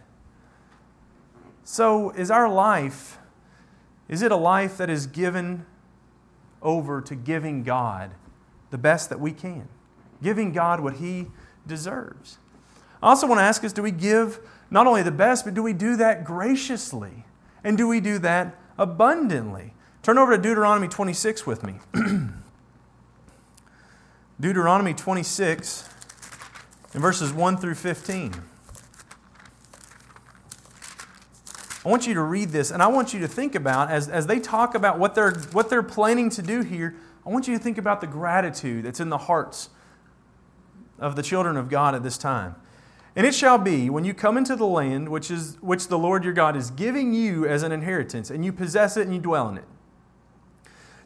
So, 1.64 2.12
is 2.12 2.30
our 2.30 2.48
life, 2.48 3.18
is 4.08 4.22
it 4.22 4.32
a 4.32 4.36
life 4.36 4.78
that 4.78 4.90
is 4.90 5.08
given 5.08 5.66
over 6.62 7.02
to 7.02 7.16
giving 7.16 7.64
God 7.64 8.12
the 8.70 8.78
best 8.78 9.10
that 9.10 9.20
we 9.20 9.32
can? 9.32 9.68
Giving 10.22 10.52
God 10.52 10.80
what 10.80 10.96
He 10.96 11.28
deserves. 11.66 12.38
I 13.02 13.10
also 13.10 13.28
want 13.28 13.40
to 13.40 13.44
ask 13.44 13.64
us 13.64 13.74
do 13.74 13.82
we 13.82 13.92
give 13.92 14.40
not 14.70 14.88
only 14.88 15.04
the 15.04 15.12
best, 15.12 15.46
but 15.46 15.54
do 15.54 15.64
we 15.64 15.74
do 15.74 15.96
that 15.98 16.24
graciously? 16.24 17.26
And 17.64 17.78
do 17.78 17.88
we 17.88 18.00
do 18.00 18.20
that 18.20 18.56
abundantly? 18.78 19.74
Turn 20.04 20.18
over 20.18 20.36
to 20.36 20.42
Deuteronomy 20.42 20.88
26 20.88 21.48
with 21.48 21.64
me. 21.64 21.76
Deuteronomy 24.40 24.94
26 24.94 25.90
in 26.94 27.02
verses 27.02 27.34
1 27.34 27.58
through 27.58 27.76
15. 27.76 28.34
I 31.86 31.90
want 31.90 32.08
you 32.08 32.16
to 32.16 32.22
read 32.24 32.50
this 32.50 32.72
and 32.72 32.82
I 32.82 32.88
want 32.88 33.14
you 33.14 33.20
to 33.20 33.28
think 33.28 33.54
about, 33.54 33.92
as, 33.92 34.10
as 34.10 34.26
they 34.26 34.40
talk 34.40 34.74
about 34.74 34.98
what 34.98 35.14
they're, 35.14 35.34
what 35.52 35.70
they're 35.70 35.84
planning 35.84 36.32
to 36.32 36.42
do 36.42 36.62
here, 36.62 36.96
I 37.26 37.30
want 37.30 37.48
you 37.48 37.56
to 37.56 37.64
think 37.64 37.78
about 37.78 38.02
the 38.02 38.08
gratitude 38.08 38.86
that's 38.86 39.00
in 39.00 39.10
the 39.10 39.18
hearts 39.20 39.70
of 41.00 41.16
the 41.16 41.22
children 41.22 41.58
of 41.58 41.70
God 41.70 41.94
at 41.94 42.02
this 42.02 42.18
time. 42.18 42.56
And 43.16 43.26
it 43.26 43.36
shall 43.36 43.58
be 43.58 43.90
when 43.90 44.04
you 44.04 44.14
come 44.14 44.36
into 44.36 44.56
the 44.56 44.66
land 44.66 45.10
which, 45.10 45.30
is, 45.30 45.58
which 45.62 45.88
the 45.88 45.98
Lord 45.98 46.24
your 46.24 46.34
God 46.34 46.56
is 46.56 46.72
giving 46.72 47.14
you 47.14 47.46
as 47.46 47.64
an 47.64 47.72
inheritance, 47.72 48.30
and 48.30 48.44
you 48.44 48.52
possess 48.52 48.98
it 48.98 49.04
and 49.04 49.14
you 49.14 49.22
dwell 49.22 49.48
in 49.50 49.58
it, 49.58 49.66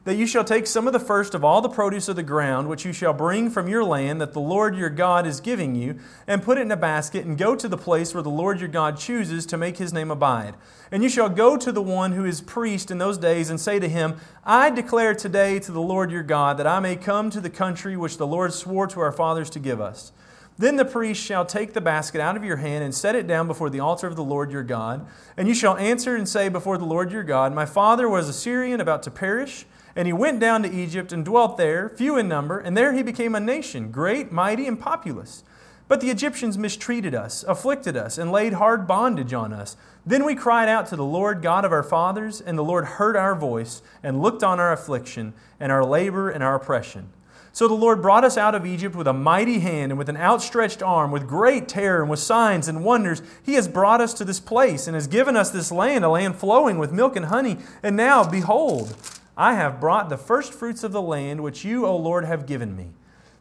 that 0.05 0.15
you 0.15 0.25
shall 0.25 0.43
take 0.43 0.65
some 0.65 0.87
of 0.87 0.93
the 0.93 0.99
first 0.99 1.35
of 1.35 1.43
all 1.43 1.61
the 1.61 1.69
produce 1.69 2.07
of 2.07 2.15
the 2.15 2.23
ground, 2.23 2.67
which 2.69 2.85
you 2.85 2.93
shall 2.93 3.13
bring 3.13 3.49
from 3.49 3.67
your 3.67 3.83
land 3.83 4.21
that 4.21 4.33
the 4.33 4.39
Lord 4.39 4.75
your 4.75 4.89
God 4.89 5.27
is 5.27 5.39
giving 5.39 5.75
you, 5.75 5.99
and 6.25 6.41
put 6.41 6.57
it 6.57 6.61
in 6.61 6.71
a 6.71 6.77
basket, 6.77 7.25
and 7.25 7.37
go 7.37 7.55
to 7.55 7.67
the 7.67 7.77
place 7.77 8.13
where 8.13 8.23
the 8.23 8.29
Lord 8.29 8.59
your 8.59 8.69
God 8.69 8.97
chooses 8.97 9.45
to 9.47 9.57
make 9.57 9.77
his 9.77 9.93
name 9.93 10.11
abide. 10.11 10.55
And 10.91 11.03
you 11.03 11.09
shall 11.09 11.29
go 11.29 11.57
to 11.57 11.71
the 11.71 11.81
one 11.81 12.13
who 12.13 12.25
is 12.25 12.41
priest 12.41 12.91
in 12.91 12.97
those 12.97 13.17
days, 13.17 13.49
and 13.49 13.59
say 13.59 13.79
to 13.79 13.89
him, 13.89 14.17
I 14.43 14.69
declare 14.69 15.13
today 15.13 15.59
to 15.59 15.71
the 15.71 15.81
Lord 15.81 16.11
your 16.11 16.23
God 16.23 16.57
that 16.57 16.67
I 16.67 16.79
may 16.79 16.95
come 16.95 17.29
to 17.29 17.41
the 17.41 17.49
country 17.49 17.95
which 17.97 18.17
the 18.17 18.27
Lord 18.27 18.53
swore 18.53 18.87
to 18.87 18.99
our 19.01 19.11
fathers 19.11 19.49
to 19.51 19.59
give 19.59 19.81
us. 19.81 20.11
Then 20.59 20.75
the 20.75 20.83
priest 20.83 21.23
shall 21.23 21.45
take 21.45 21.71
the 21.71 21.79
basket 21.79 22.19
out 22.19 22.35
of 22.35 22.43
your 22.43 22.57
hand 22.57 22.83
and 22.83 22.93
set 22.93 23.15
it 23.15 23.27
down 23.27 23.47
before 23.47 23.69
the 23.69 23.79
altar 23.79 24.07
of 24.07 24.17
the 24.17 24.23
Lord 24.23 24.51
your 24.51 24.61
God. 24.61 25.07
And 25.37 25.47
you 25.47 25.53
shall 25.53 25.77
answer 25.77 26.17
and 26.17 26.27
say 26.27 26.49
before 26.49 26.77
the 26.77 26.83
Lord 26.83 27.13
your 27.13 27.23
God, 27.23 27.55
My 27.55 27.65
father 27.65 28.09
was 28.09 28.27
a 28.27 28.33
Syrian 28.33 28.81
about 28.81 29.01
to 29.03 29.11
perish, 29.11 29.65
and 29.95 30.07
he 30.07 30.13
went 30.13 30.39
down 30.39 30.63
to 30.63 30.71
Egypt 30.71 31.11
and 31.11 31.25
dwelt 31.25 31.57
there, 31.57 31.89
few 31.89 32.17
in 32.17 32.27
number, 32.27 32.59
and 32.59 32.75
there 32.75 32.93
he 32.93 33.03
became 33.03 33.35
a 33.35 33.39
nation, 33.39 33.91
great, 33.91 34.31
mighty, 34.31 34.67
and 34.67 34.79
populous. 34.79 35.43
But 35.87 36.01
the 36.01 36.11
Egyptians 36.11 36.57
mistreated 36.57 37.15
us, 37.15 37.43
afflicted 37.47 37.97
us, 37.97 38.17
and 38.17 38.31
laid 38.31 38.53
hard 38.53 38.87
bondage 38.87 39.33
on 39.33 39.51
us. 39.51 39.75
Then 40.05 40.23
we 40.23 40.35
cried 40.35 40.69
out 40.69 40.85
to 40.87 40.95
the 40.95 41.03
Lord 41.03 41.41
God 41.41 41.65
of 41.65 41.71
our 41.71 41.83
fathers, 41.83 42.39
and 42.39 42.57
the 42.57 42.63
Lord 42.63 42.85
heard 42.85 43.17
our 43.17 43.33
voice, 43.33 43.81
and 44.03 44.21
looked 44.21 44.43
on 44.43 44.59
our 44.59 44.71
affliction, 44.71 45.33
and 45.59 45.71
our 45.71 45.83
labor, 45.83 46.29
and 46.29 46.43
our 46.43 46.55
oppression. 46.55 47.09
So 47.51 47.67
the 47.67 47.73
Lord 47.73 48.01
brought 48.01 48.23
us 48.23 48.37
out 48.37 48.53
of 48.53 48.65
Egypt 48.65 48.95
with 48.95 49.07
a 49.07 49.13
mighty 49.13 49.59
hand 49.59 49.91
and 49.91 49.97
with 49.97 50.09
an 50.09 50.17
outstretched 50.17 50.83
arm, 50.83 51.11
with 51.11 51.27
great 51.27 51.67
terror 51.67 52.01
and 52.01 52.09
with 52.09 52.19
signs 52.19 52.67
and 52.67 52.85
wonders. 52.85 53.23
He 53.43 53.55
has 53.55 53.67
brought 53.67 53.99
us 53.99 54.13
to 54.13 54.23
this 54.23 54.39
place 54.39 54.87
and 54.87 54.93
has 54.93 55.07
given 55.07 55.35
us 55.35 55.49
this 55.49 55.71
land, 55.71 56.05
a 56.05 56.09
land 56.09 56.35
flowing 56.35 56.77
with 56.77 56.91
milk 56.91 57.15
and 57.15 57.25
honey. 57.25 57.57
And 57.81 57.97
now, 57.97 58.23
behold, 58.23 58.95
I 59.39 59.53
have 59.53 59.79
brought 59.79 60.09
the 60.09 60.17
first 60.17 60.53
fruits 60.53 60.83
of 60.83 60.91
the 60.91 61.01
land 61.01 61.41
which 61.41 61.63
you, 61.63 61.85
O 61.85 61.95
Lord, 61.95 62.25
have 62.25 62.45
given 62.45 62.75
me. 62.75 62.89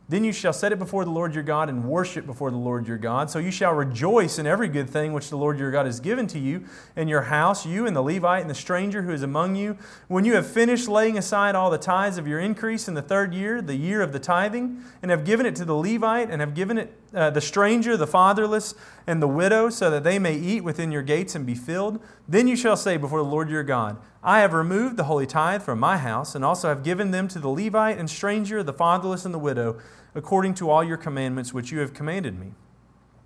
Then 0.09 0.23
you 0.23 0.33
shall 0.33 0.53
set 0.53 0.71
it 0.71 0.79
before 0.79 1.05
the 1.05 1.11
Lord 1.11 1.35
your 1.35 1.43
God 1.43 1.69
and 1.69 1.85
worship 1.85 2.25
before 2.25 2.53
the 2.53 2.57
Lord 2.57 2.87
your 2.87 2.99
God. 2.99 3.31
So 3.31 3.41
you 3.41 3.51
shall 3.51 3.75
rejoice 3.75 4.39
in 4.39 4.47
every 4.47 4.69
good 4.69 4.89
thing 4.89 5.13
which 5.13 5.29
the 5.29 5.37
Lord 5.37 5.59
your 5.59 5.73
God 5.73 5.87
has 5.87 5.99
given 5.99 6.29
to 6.29 6.39
you 6.39 6.65
in 6.95 7.09
your 7.09 7.23
house, 7.23 7.67
you 7.67 7.85
and 7.85 7.97
the 7.97 8.01
Levite 8.01 8.41
and 8.41 8.49
the 8.49 8.55
stranger 8.55 9.03
who 9.03 9.13
is 9.13 9.25
among 9.25 9.57
you. 9.57 9.77
When 10.07 10.25
you 10.25 10.37
have 10.37 10.47
finished 10.47 10.87
laying 10.87 11.19
aside 11.19 11.57
all 11.57 11.69
the 11.69 11.79
tithes 11.79 12.17
of 12.17 12.29
your 12.29 12.39
increase 12.39 12.87
in 12.87 12.95
the 12.95 13.03
third 13.03 13.35
year, 13.35 13.61
the 13.61 13.75
year 13.75 14.01
of 14.01 14.13
the 14.13 14.21
tithing, 14.21 14.83
and 15.03 15.11
have 15.11 15.25
given 15.25 15.45
it 15.47 15.57
to 15.57 15.65
the 15.65 15.75
Levite 15.75 16.31
and 16.31 16.41
have 16.41 16.55
given 16.55 16.79
it 16.79 16.97
uh, 17.15 17.31
the 17.31 17.41
stranger, 17.41 17.97
the 17.97 18.07
fatherless, 18.07 18.75
and 19.07 19.23
the 19.23 19.29
widow, 19.29 19.71
so 19.71 19.91
that 19.91 20.05
they 20.05 20.19
may 20.19 20.35
eat 20.37 20.63
within 20.63 20.93
your 20.93 21.03
gates 21.03 21.35
and 21.35 21.47
be 21.47 21.55
filled, 21.55 22.01
then 22.29 22.47
you 22.47 22.57
shall 22.57 22.77
say 22.77 22.97
before 22.97 23.23
the 23.23 23.29
Lord 23.29 23.49
your 23.49 23.63
God, 23.63 23.97
I 24.23 24.41
have 24.41 24.53
removed 24.53 24.97
the 24.97 25.05
holy 25.05 25.27
tithe 25.27 25.63
from 25.63 25.81
my 25.81 25.97
house, 25.97 26.35
and 26.35 26.45
also 26.45 26.69
have 26.69 26.85
given 26.85 27.11
them 27.11 27.29
to 27.29 27.39
the 27.39 27.49
Levite 27.49 27.99
and 27.99 28.11
stranger, 28.11 28.63
the 28.63 28.73
fatherless, 28.73 29.25
and 29.25 29.33
the 29.33 29.39
widow 29.39 29.79
according 30.15 30.55
to 30.55 30.71
all 30.71 30.83
your 30.83 30.97
commandments 30.97 31.53
which 31.53 31.71
you 31.71 31.79
have 31.79 31.95
commanded 31.95 32.39
me. 32.39 32.53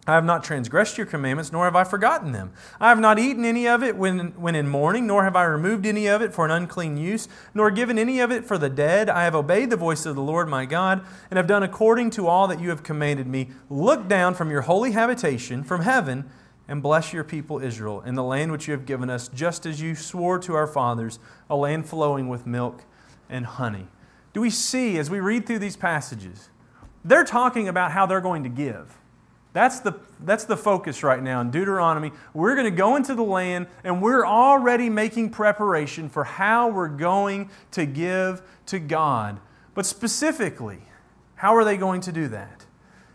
I 0.04 0.14
have 0.14 0.24
not 0.24 0.42
transgressed 0.42 0.98
your 0.98 1.06
commandments, 1.06 1.52
nor 1.52 1.64
have 1.64 1.76
I 1.76 1.84
forgotten 1.84 2.32
them. 2.32 2.52
I 2.80 2.88
have 2.88 2.98
not 2.98 3.20
eaten 3.20 3.44
any 3.44 3.68
of 3.68 3.84
it 3.84 3.96
when, 3.96 4.30
when 4.40 4.56
in 4.56 4.68
mourning, 4.68 5.06
nor 5.06 5.22
have 5.22 5.36
I 5.36 5.44
removed 5.44 5.86
any 5.86 6.08
of 6.08 6.20
it 6.20 6.34
for 6.34 6.44
an 6.44 6.50
unclean 6.50 6.96
use, 6.96 7.28
nor 7.54 7.70
given 7.70 8.00
any 8.00 8.18
of 8.18 8.32
it 8.32 8.44
for 8.44 8.58
the 8.58 8.68
dead. 8.68 9.08
I 9.08 9.22
have 9.22 9.36
obeyed 9.36 9.70
the 9.70 9.76
voice 9.76 10.04
of 10.04 10.16
the 10.16 10.22
Lord 10.22 10.48
my 10.48 10.66
God, 10.66 11.04
and 11.30 11.36
have 11.36 11.46
done 11.46 11.62
according 11.62 12.10
to 12.10 12.26
all 12.26 12.48
that 12.48 12.60
you 12.60 12.70
have 12.70 12.82
commanded 12.82 13.28
me. 13.28 13.50
Look 13.70 14.08
down 14.08 14.34
from 14.34 14.50
your 14.50 14.62
holy 14.62 14.90
habitation, 14.90 15.62
from 15.62 15.82
heaven, 15.82 16.28
and 16.66 16.82
bless 16.82 17.12
your 17.12 17.22
people 17.22 17.60
Israel, 17.60 18.00
in 18.00 18.16
the 18.16 18.24
land 18.24 18.50
which 18.50 18.66
you 18.66 18.72
have 18.72 18.86
given 18.86 19.08
us, 19.08 19.28
just 19.28 19.66
as 19.66 19.80
you 19.80 19.94
swore 19.94 20.40
to 20.40 20.54
our 20.56 20.66
fathers, 20.66 21.20
a 21.48 21.54
land 21.54 21.88
flowing 21.88 22.28
with 22.28 22.44
milk 22.44 22.82
and 23.30 23.46
honey. 23.46 23.86
Do 24.32 24.40
we 24.40 24.50
see, 24.50 24.98
as 24.98 25.10
we 25.10 25.20
read 25.20 25.46
through 25.46 25.60
these 25.60 25.76
passages, 25.76 26.48
they're 27.04 27.24
talking 27.24 27.68
about 27.68 27.92
how 27.92 28.04
they're 28.06 28.20
going 28.20 28.42
to 28.42 28.48
give. 28.48 28.98
That's 29.52 29.80
the, 29.80 29.94
that's 30.20 30.44
the 30.44 30.56
focus 30.56 31.02
right 31.02 31.22
now 31.22 31.40
in 31.40 31.50
Deuteronomy. 31.50 32.12
We're 32.32 32.54
going 32.54 32.70
to 32.70 32.76
go 32.76 32.96
into 32.96 33.14
the 33.14 33.22
land 33.22 33.66
and 33.84 34.00
we're 34.00 34.26
already 34.26 34.88
making 34.88 35.30
preparation 35.30 36.08
for 36.08 36.24
how 36.24 36.70
we're 36.70 36.88
going 36.88 37.50
to 37.72 37.84
give 37.84 38.42
to 38.66 38.78
God. 38.78 39.40
But 39.74 39.84
specifically, 39.84 40.80
how 41.34 41.54
are 41.56 41.64
they 41.64 41.76
going 41.76 42.00
to 42.02 42.12
do 42.12 42.28
that? 42.28 42.64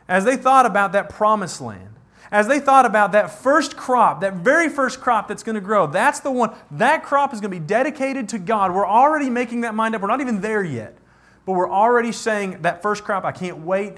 As 0.07 0.25
they 0.25 0.37
thought 0.37 0.65
about 0.65 0.91
that 0.93 1.09
promised 1.09 1.59
land, 1.59 1.95
as 2.31 2.47
they 2.47 2.59
thought 2.59 2.85
about 2.85 3.13
that 3.13 3.31
first 3.31 3.77
crop, 3.77 4.21
that 4.21 4.33
very 4.33 4.69
first 4.69 4.99
crop 4.99 5.27
that's 5.27 5.43
going 5.43 5.55
to 5.55 5.61
grow, 5.61 5.87
that's 5.87 6.19
the 6.19 6.31
one, 6.31 6.53
that 6.71 7.03
crop 7.03 7.33
is 7.33 7.39
going 7.39 7.51
to 7.51 7.59
be 7.59 7.65
dedicated 7.65 8.29
to 8.29 8.37
God. 8.37 8.75
We're 8.75 8.87
already 8.87 9.29
making 9.29 9.61
that 9.61 9.73
mind 9.73 9.95
up. 9.95 10.01
We're 10.01 10.07
not 10.07 10.21
even 10.21 10.41
there 10.41 10.63
yet. 10.63 10.97
But 11.45 11.53
we're 11.53 11.71
already 11.71 12.11
saying 12.11 12.61
that 12.63 12.81
first 12.81 13.05
crop, 13.05 13.23
I 13.23 13.31
can't 13.31 13.59
wait. 13.59 13.97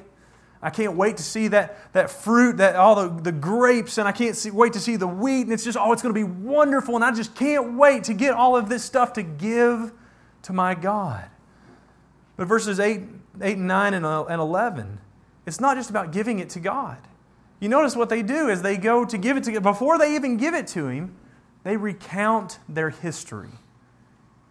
I 0.62 0.70
can't 0.70 0.96
wait 0.96 1.18
to 1.18 1.24
see 1.24 1.48
that, 1.50 1.94
that 1.94 2.10
fruit, 2.10 2.58
that 2.58 2.76
all 2.76 2.96
the, 2.96 3.22
the 3.22 3.32
grapes, 3.32 3.98
and 3.98 4.08
I 4.08 4.12
can't 4.12 4.36
see, 4.36 4.52
wait 4.52 4.74
to 4.74 4.80
see 4.80 4.98
the 4.98 5.08
wheat, 5.08 5.44
and 5.44 5.54
it's 5.54 5.64
just, 5.64 5.78
oh, 5.78 5.94
it's 5.94 6.02
going 6.02 6.14
to 6.14 6.20
be 6.20 6.26
wonderful, 6.26 6.96
and 6.96 7.04
I 7.04 7.12
just 7.12 7.34
can't 7.34 7.78
wait 7.78 8.04
to 8.06 8.14
get 8.14 8.34
all 8.34 8.58
of 8.58 8.68
this 8.68 8.84
stuff 8.84 9.14
to 9.14 9.24
give 9.24 9.94
to 10.44 10.54
my 10.54 10.76
God. 10.76 11.26
But 12.36 12.48
verses 12.48 12.80
8, 12.80 13.02
8 13.42 13.58
and 13.58 13.68
9 13.68 13.94
uh, 13.94 14.24
and 14.24 14.42
11, 14.42 15.00
it's 15.46 15.62
not 15.62 15.78
just 15.78 15.90
about 15.90 16.12
giving 16.12 16.40
it 16.40 16.50
to 16.52 16.60
God. 16.60 16.98
You 17.62 17.70
notice 17.70 17.96
what 17.96 18.10
they 18.10 18.22
do 18.22 18.50
is 18.50 18.62
they 18.62 18.78
go 18.78 19.06
to 19.06 19.18
give 19.18 19.38
it 19.38 19.44
to 19.46 19.62
before 19.62 19.98
they 19.98 20.16
even 20.16 20.38
give 20.38 20.54
it 20.54 20.68
to 20.68 20.88
him, 20.88 21.16
they 21.64 21.78
recount 21.78 22.60
their 22.68 22.90
history. 22.90 23.50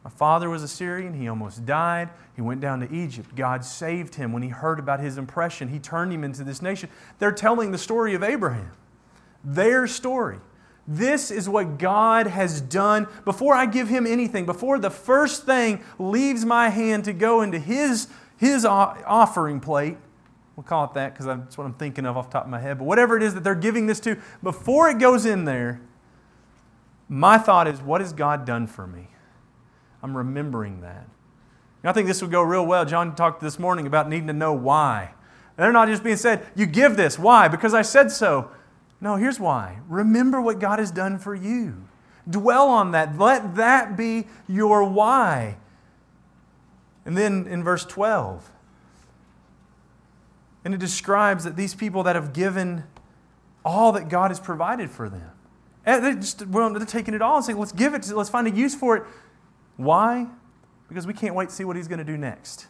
My 0.09 0.15
father 0.15 0.49
was 0.49 0.63
a 0.63 0.69
Syrian. 0.69 1.13
He 1.13 1.29
almost 1.29 1.67
died. 1.67 2.09
He 2.35 2.41
went 2.41 2.63
down 2.63 2.81
to 2.81 2.91
Egypt. 2.91 3.35
God 3.37 3.63
saved 3.63 4.15
him 4.15 4.33
when 4.33 4.43
he 4.43 4.49
heard 4.49 4.79
about 4.79 5.01
his 5.01 5.19
impression. 5.19 5.69
He 5.69 5.79
turned 5.79 6.11
him 6.11 6.25
into 6.25 6.45
this 6.45 6.63
nation. 6.63 6.89
They're 7.19 7.31
telling 7.31 7.73
the 7.73 7.79
story 7.79 8.15
of 8.15 8.23
Abraham, 8.23 8.73
their 9.45 9.87
story. 9.87 10.39
This 10.87 11.31
is 11.31 11.47
what 11.47 11.77
God 11.77 12.27
has 12.27 12.63
done. 12.63 13.07
Before 13.27 13.53
I 13.53 13.67
give 13.67 13.91
him 13.91 14.07
anything, 14.07 14.47
before 14.47 14.79
the 14.79 14.89
first 14.89 15.45
thing 15.45 15.85
leaves 15.99 16.43
my 16.43 16.71
hand 16.71 17.05
to 17.05 17.13
go 17.13 17.43
into 17.43 17.59
his, 17.59 18.09
his 18.39 18.65
offering 18.65 19.61
plate, 19.61 19.99
we'll 20.57 20.65
call 20.65 20.85
it 20.85 20.95
that 20.95 21.13
because 21.13 21.27
that's 21.27 21.59
what 21.59 21.67
I'm 21.67 21.75
thinking 21.75 22.07
of 22.07 22.17
off 22.17 22.31
the 22.31 22.39
top 22.39 22.45
of 22.45 22.51
my 22.51 22.61
head, 22.61 22.79
but 22.79 22.85
whatever 22.85 23.15
it 23.15 23.23
is 23.23 23.35
that 23.35 23.45
they're 23.45 23.55
giving 23.55 23.87
this 23.87 24.01
to, 24.01 24.17
before 24.43 24.89
it 24.89 24.99
goes 24.99 25.27
in 25.27 25.45
there, 25.45 25.83
my 27.11 27.37
thought 27.37 27.69
is, 27.69 27.83
what 27.83 28.01
has 28.01 28.15
God 28.15 28.47
done 28.47 28.67
for 28.67 28.87
me? 28.87 29.09
I'm 30.03 30.17
remembering 30.17 30.81
that. 30.83 31.07
And 31.83 31.91
I 31.91 31.93
think 31.93 32.07
this 32.07 32.23
would 32.23 32.31
go 32.31 32.43
real 32.43 32.67
well. 32.67 32.85
John 32.85 33.15
talked 33.15 33.41
this 33.41 33.59
morning 33.59 33.87
about 33.87 34.09
needing 34.09 34.27
to 34.29 34.33
know 34.33 34.53
why. 34.53 35.15
they're 35.57 35.73
not 35.73 35.89
just 35.89 36.05
being 36.05 36.17
said, 36.17 36.47
you 36.55 36.67
give 36.67 36.97
this. 36.97 37.19
Why? 37.19 37.49
Because 37.49 37.75
I 37.75 37.83
said 37.83 38.11
so. 38.11 38.51
No, 39.01 39.17
here's 39.17 39.39
why. 39.39 39.79
Remember 39.89 40.41
what 40.41 40.59
God 40.59 40.79
has 40.79 40.91
done 40.91 41.19
for 41.19 41.35
you. 41.35 41.85
Dwell 42.29 42.69
on 42.69 42.93
that. 42.93 43.17
Let 43.17 43.55
that 43.57 43.97
be 43.97 44.27
your 44.49 44.85
why. 44.85 45.57
And 47.07 47.17
then 47.17 47.47
in 47.47 47.65
verse 47.65 47.85
12, 47.85 48.51
and 50.65 50.75
it 50.75 50.81
describes 50.81 51.45
that 51.45 51.57
these 51.57 51.75
people 51.75 52.03
that 52.03 52.17
have 52.17 52.33
given 52.33 52.85
all 53.65 53.93
that 53.93 54.09
God 54.09 54.31
has 54.31 54.39
provided 54.41 54.91
for 54.91 55.09
them, 55.09 55.31
eh, 55.87 56.01
they're, 56.01 56.15
just, 56.15 56.47
well, 56.49 56.71
they're 56.73 56.85
taking 56.85 57.15
it 57.15 57.23
all 57.23 57.37
and 57.37 57.45
saying, 57.45 57.59
let's 57.59 57.73
give 57.73 57.95
it, 57.95 58.03
to, 58.03 58.17
let's 58.17 58.29
find 58.29 58.47
a 58.47 58.51
use 58.51 58.75
for 58.75 58.97
it. 58.97 59.05
Why? 59.79 60.27
Because 60.89 61.07
we 61.07 61.15
can't 61.15 61.35
wait 61.35 61.49
to 61.49 61.55
see 61.55 61.65
what 61.65 61.77
he's 61.77 61.89
going 61.89 62.01
to 62.01 62.05
do 62.05 62.19
next. 62.19 62.67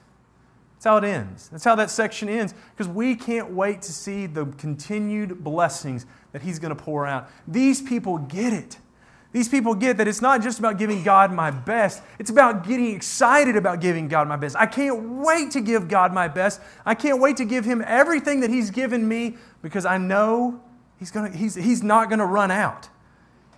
That's 0.77 0.85
how 0.85 0.99
it 0.99 1.05
ends. 1.05 1.49
That's 1.49 1.65
how 1.65 1.75
that 1.75 1.91
section 1.91 2.29
ends, 2.29 2.55
because 2.71 2.87
we 2.87 3.17
can't 3.17 3.51
wait 3.51 3.83
to 3.83 3.93
see 3.93 4.27
the 4.27 4.47
continued 4.47 5.43
blessings 5.43 6.07
that 6.31 6.43
he's 6.43 6.61
going 6.61 6.75
to 6.75 6.81
pour 6.81 7.05
out. 7.05 7.29
These 7.49 7.83
people 7.83 8.19
get 8.19 8.53
it. 8.53 8.79
These 9.33 9.49
people 9.49 9.75
get 9.75 9.97
that 9.97 10.07
it's 10.07 10.23
not 10.23 10.43
just 10.43 10.59
about 10.59 10.79
giving 10.79 11.03
God 11.03 11.33
my 11.33 11.51
best, 11.51 12.03
it's 12.19 12.31
about 12.31 12.67
getting 12.67 12.95
excited 12.95 13.57
about 13.57 13.81
giving 13.81 14.07
God 14.07 14.29
my 14.29 14.37
best. 14.37 14.55
I 14.57 14.67
can't 14.67 15.19
wait 15.19 15.51
to 15.53 15.61
give 15.61 15.89
God 15.89 16.13
my 16.13 16.29
best. 16.29 16.61
I 16.87 16.95
can't 16.95 17.21
wait 17.21 17.37
to 17.39 17.45
give 17.45 17.65
him 17.65 17.83
everything 17.87 18.41
that 18.41 18.51
he's 18.51 18.71
given 18.71 19.07
me 19.07 19.37
because 19.63 19.85
I 19.85 19.99
know 19.99 20.61
he's, 20.99 21.11
gonna, 21.11 21.31
he's, 21.37 21.55
he's 21.57 21.83
not 21.83 22.09
going 22.09 22.21
to 22.21 22.27
run 22.27 22.51
out. 22.51 22.89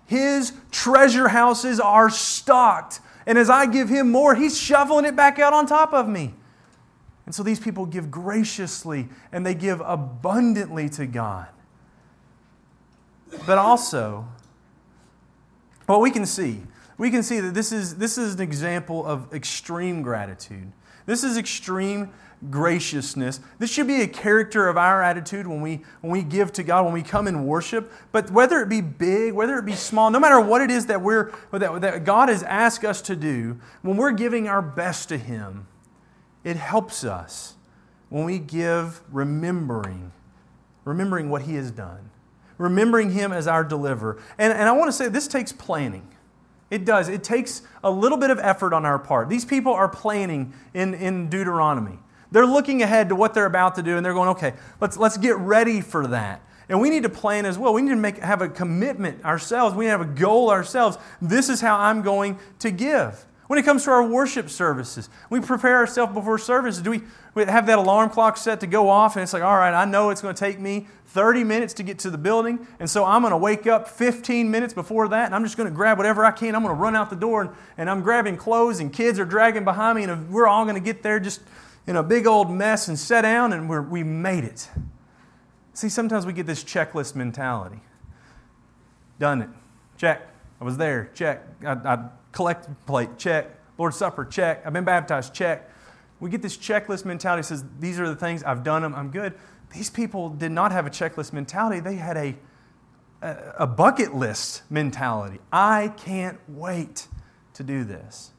His 0.07 0.55
treasure 0.71 1.29
houses 1.29 1.79
are 1.79 2.11
stocked 2.11 3.01
and 3.31 3.39
as 3.39 3.49
I 3.49 3.67
give 3.67 3.89
him 3.89 4.11
more, 4.11 4.35
he's 4.35 4.59
shoveling 4.59 5.05
it 5.05 5.15
back 5.15 5.39
out 5.39 5.53
on 5.53 5.65
top 5.65 5.93
of 5.93 6.09
me. 6.09 6.35
And 7.27 7.33
so 7.33 7.45
these 7.45 7.61
people 7.61 7.87
give 7.87 8.11
graciously 8.11 9.09
and 9.31 9.47
they 9.47 9.55
give 9.55 9.81
abundantly 9.83 10.89
to 10.89 11.07
God. 11.07 11.47
But 13.47 13.57
also, 13.57 14.27
what 15.87 16.01
we 16.01 16.11
can 16.11 16.27
see, 16.27 16.61
we 16.99 17.09
can 17.13 17.23
see 17.23 17.39
that 17.39 17.55
this 17.55 17.71
is, 17.71 17.99
this 17.99 18.19
is 18.19 18.35
an 18.35 18.41
example 18.41 19.07
of 19.07 19.33
extreme 19.33 20.03
gratitude. 20.03 20.73
This 21.07 21.25
is 21.25 21.37
extreme 21.37 22.11
graciousness. 22.49 23.41
This 23.59 23.71
should 23.71 23.87
be 23.87 24.01
a 24.01 24.07
character 24.07 24.69
of 24.69 24.79
our 24.79 25.03
attitude 25.03 25.47
when 25.47 25.61
we, 25.61 25.83
when 26.01 26.11
we 26.11 26.23
give 26.23 26.53
to 26.55 26.63
God, 26.63 26.85
when 26.85 26.95
we 26.95 27.03
come 27.03 27.27
in 27.27 27.45
worship. 27.47 27.93
But 28.13 28.31
whether 28.31 28.61
it 28.63 28.69
be 28.69 28.81
big, 28.81 29.35
whether 29.35 29.59
it 29.59 29.67
be 29.67 29.75
small, 29.75 30.11
no 30.11 30.19
matter 30.19 30.41
what 30.41 30.63
it 30.63 30.71
is 30.71 30.87
that, 30.87 31.03
we're, 31.03 31.33
that, 31.53 31.81
that 31.83 32.05
God 32.05 32.29
has 32.29 32.43
asked 32.43 32.85
us 32.85 33.03
to 33.03 33.17
do, 33.17 33.59
when 33.83 33.97
we're 33.97 34.13
giving 34.13 34.49
our 34.49 34.63
best 34.63 35.09
to 35.11 35.19
Him, 35.19 35.67
it 36.43 36.57
helps 36.57 37.05
us 37.05 37.57
when 38.09 38.25
we 38.25 38.39
give 38.39 39.03
remembering, 39.13 40.13
remembering 40.85 41.29
what 41.29 41.43
He 41.43 41.57
has 41.57 41.71
done, 41.71 42.11
remembering 42.57 43.11
Him 43.13 43.33
as 43.33 43.47
our 43.47 43.65
deliverer. 43.65 44.19
And, 44.39 44.53
and 44.53 44.63
I 44.63 44.73
want 44.73 44.89
to 44.89 44.93
say 44.93 45.09
this 45.09 45.29
takes 45.29 45.53
planning. 45.53 46.09
It 46.71 46.85
does. 46.85 47.09
It 47.09 47.25
takes 47.25 47.63
a 47.83 47.91
little 47.91 48.17
bit 48.17 48.31
of 48.31 48.39
effort 48.39 48.73
on 48.73 48.87
our 48.87 48.99
part. 48.99 49.29
These 49.29 49.45
people 49.45 49.73
are 49.73 49.89
planning 49.89 50.53
in, 50.73 50.95
in 50.95 51.29
Deuteronomy. 51.29 51.99
They're 52.33 52.47
looking 52.47 52.83
ahead 52.83 53.09
to 53.09 53.17
what 53.17 53.35
they're 53.35 53.47
about 53.47 53.75
to 53.75 53.83
do 53.83 53.97
and 53.97 54.07
they're 54.07 54.15
going, 54.15 54.31
okay, 54.31 54.55
let's, 54.81 54.97
let's 54.97 55.17
get 55.17 55.37
ready 55.37 55.81
for 55.81 56.07
that. 56.07 56.43
And 56.69 56.81
we 56.81 56.89
need 56.89 57.03
to 57.03 57.09
plan 57.09 57.47
as 57.47 57.59
well. 57.59 57.75
We 57.75 57.83
need 57.83 57.91
to 57.91 57.97
make, 57.97 58.19
have 58.19 58.43
a 58.43 58.49
commitment 58.49 59.25
ourselves. 59.25 59.75
We 59.75 59.87
need 59.87 59.91
to 59.91 59.99
have 59.99 60.09
a 60.09 60.15
goal 60.15 60.51
ourselves. 60.51 60.99
This 61.21 61.49
is 61.49 61.61
how 61.61 61.77
I'm 61.77 62.03
going 62.03 62.39
to 62.61 62.71
give. 62.71 63.27
When 63.51 63.59
it 63.59 63.65
comes 63.65 63.83
to 63.83 63.91
our 63.91 64.07
worship 64.07 64.49
services, 64.49 65.09
we 65.29 65.41
prepare 65.41 65.79
ourselves 65.79 66.15
before 66.15 66.39
services. 66.39 66.85
Do 66.85 66.91
we, 66.91 67.45
have 67.47 67.67
that 67.67 67.81
alarm 67.81 68.11
clock 68.11 68.37
set 68.37 68.61
to 68.61 68.69
go 68.69 68.89
off? 68.89 69.17
And 69.17 69.25
it's 69.25 69.33
like, 69.33 69.43
all 69.43 69.57
right, 69.57 69.75
I 69.75 69.85
know 69.87 70.11
it's 70.11 70.23
going 70.23 70.37
to 70.37 70.39
take 70.39 70.61
me 70.61 70.87
30 71.07 71.43
minutes 71.43 71.75
to 71.75 71.83
get 71.83 71.99
to 71.99 72.11
the 72.11 72.17
building. 72.17 72.65
And 72.79 72.89
so 72.89 73.05
I'm 73.05 73.23
going 73.23 73.33
to 73.33 73.37
wake 73.37 73.67
up 73.67 73.89
15 73.89 74.49
minutes 74.49 74.73
before 74.73 75.09
that 75.09 75.27
and 75.27 75.35
I'm 75.35 75.43
just 75.43 75.57
going 75.57 75.69
to 75.69 75.75
grab 75.75 75.99
whatever 75.99 76.25
I 76.25 76.31
can. 76.31 76.55
I'm 76.55 76.63
going 76.63 76.77
to 76.77 76.81
run 76.81 76.95
out 76.95 77.11
the 77.11 77.17
door 77.17 77.41
and, 77.41 77.51
and 77.77 77.91
I'm 77.91 78.03
grabbing 78.03 78.37
clothes 78.37 78.79
and 78.79 78.93
kids 78.93 79.19
are 79.19 79.25
dragging 79.25 79.65
behind 79.65 79.99
me 79.99 80.05
and 80.05 80.31
we're 80.31 80.47
all 80.47 80.65
going 80.65 80.77
to 80.77 80.81
get 80.81 81.03
there 81.03 81.19
just 81.19 81.41
in 81.89 81.97
a 81.97 82.05
big 82.05 82.29
old 82.29 82.53
mess 82.53 82.87
and 82.87 82.97
sit 82.97 83.23
down 83.23 83.53
and 83.53 83.69
we're, 83.69 83.83
we 83.83 84.05
made 84.05 84.45
it. 84.45 84.69
See, 85.75 85.89
sometimes 85.89 86.25
we 86.25 86.33
get 86.33 86.47
this 86.47 86.63
checklist 86.63 87.17
mentality. 87.17 87.81
Done 89.19 89.43
it. 89.43 89.49
Check. 89.99 90.29
I 90.61 90.65
was 90.65 90.77
there. 90.77 91.11
Check. 91.15 91.45
I, 91.67 91.73
I 91.73 92.11
collected 92.33 92.75
plate. 92.87 93.19
Check. 93.19 93.51
Lord's 93.79 93.97
Supper. 93.97 94.25
Check. 94.25 94.63
I've 94.67 94.73
been 94.73 94.85
baptized. 94.85 95.35
Check. 95.35 95.71
We 96.21 96.29
get 96.31 96.43
this 96.43 96.57
checklist 96.57 97.05
mentality. 97.05 97.43
says, 97.43 97.65
These 97.79 97.99
are 97.99 98.09
the 98.09 98.17
things. 98.17 98.43
I've 98.45 98.63
done 98.63 98.83
them. 98.83 98.95
I'm 98.95 99.11
good. 99.11 99.35
These 99.73 99.91
people 99.91 100.29
did 100.29 100.53
not 100.53 100.73
have 100.73 100.87
a 100.87 100.91
checklist 100.91 101.33
mentality. 101.33 101.81
They 101.81 101.95
had 101.95 102.17
a, 102.17 102.35
a 103.59 103.67
bucket 103.67 104.15
list 104.15 104.63
mentality. 104.71 105.39
I 105.53 105.95
can't 105.97 106.39
wait 106.49 107.09
to 107.55 107.63
do 107.63 107.85
this. 107.85 108.33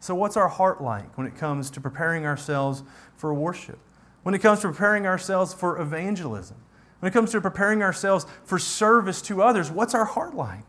So, 0.00 0.14
what's 0.14 0.36
our 0.36 0.48
heart 0.48 0.80
like 0.80 1.18
when 1.18 1.26
it 1.26 1.36
comes 1.36 1.70
to 1.70 1.80
preparing 1.80 2.24
ourselves 2.24 2.82
for 3.16 3.34
worship? 3.34 3.78
When 4.22 4.34
it 4.34 4.38
comes 4.38 4.60
to 4.60 4.68
preparing 4.68 5.06
ourselves 5.06 5.52
for 5.52 5.78
evangelism? 5.78 6.56
When 7.00 7.10
it 7.10 7.12
comes 7.12 7.30
to 7.32 7.40
preparing 7.40 7.82
ourselves 7.82 8.26
for 8.44 8.58
service 8.58 9.22
to 9.22 9.42
others, 9.42 9.70
what's 9.70 9.94
our 9.94 10.04
heart 10.04 10.34
like? 10.34 10.64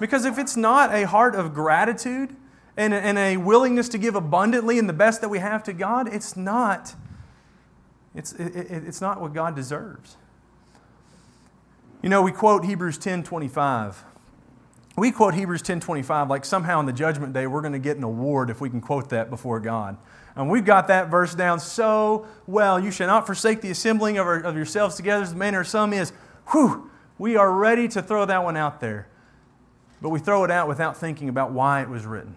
Because 0.00 0.24
if 0.24 0.38
it's 0.38 0.56
not 0.56 0.92
a 0.92 1.06
heart 1.06 1.34
of 1.34 1.52
gratitude 1.52 2.34
and, 2.76 2.94
and 2.94 3.18
a 3.18 3.36
willingness 3.36 3.88
to 3.90 3.98
give 3.98 4.14
abundantly 4.14 4.78
and 4.78 4.88
the 4.88 4.94
best 4.94 5.20
that 5.20 5.28
we 5.28 5.38
have 5.38 5.62
to 5.64 5.74
God, 5.74 6.12
it's 6.12 6.36
not, 6.36 6.94
it's, 8.14 8.32
it, 8.32 8.66
it's 8.70 9.02
not 9.02 9.20
what 9.20 9.34
God 9.34 9.54
deserves. 9.54 10.16
You 12.02 12.08
know, 12.08 12.22
we 12.22 12.32
quote 12.32 12.64
Hebrews 12.64 12.96
10 12.96 13.22
25. 13.24 14.04
We 14.96 15.12
quote 15.12 15.34
Hebrews 15.34 15.62
10 15.62 15.80
25 15.80 16.30
like 16.30 16.46
somehow 16.46 16.78
on 16.78 16.86
the 16.86 16.92
judgment 16.94 17.34
day 17.34 17.46
we're 17.46 17.60
going 17.60 17.74
to 17.74 17.78
get 17.78 17.98
an 17.98 18.02
award 18.02 18.48
if 18.48 18.60
we 18.60 18.70
can 18.70 18.80
quote 18.80 19.10
that 19.10 19.28
before 19.28 19.60
God. 19.60 19.98
And 20.34 20.48
we've 20.48 20.64
got 20.64 20.88
that 20.88 21.10
verse 21.10 21.34
down 21.34 21.60
so 21.60 22.26
well. 22.46 22.80
You 22.80 22.90
shall 22.90 23.08
not 23.08 23.26
forsake 23.26 23.60
the 23.60 23.70
assembling 23.70 24.16
of, 24.16 24.26
our, 24.26 24.40
of 24.40 24.56
yourselves 24.56 24.94
together 24.94 25.22
as 25.22 25.32
the 25.32 25.38
manner 25.38 25.60
of 25.60 25.68
some 25.68 25.92
is. 25.92 26.12
Whew, 26.52 26.90
we 27.18 27.36
are 27.36 27.52
ready 27.52 27.86
to 27.88 28.00
throw 28.00 28.24
that 28.24 28.42
one 28.42 28.56
out 28.56 28.80
there. 28.80 29.09
But 30.02 30.10
we 30.10 30.18
throw 30.18 30.44
it 30.44 30.50
out 30.50 30.68
without 30.68 30.96
thinking 30.96 31.28
about 31.28 31.52
why 31.52 31.82
it 31.82 31.88
was 31.88 32.06
written. 32.06 32.36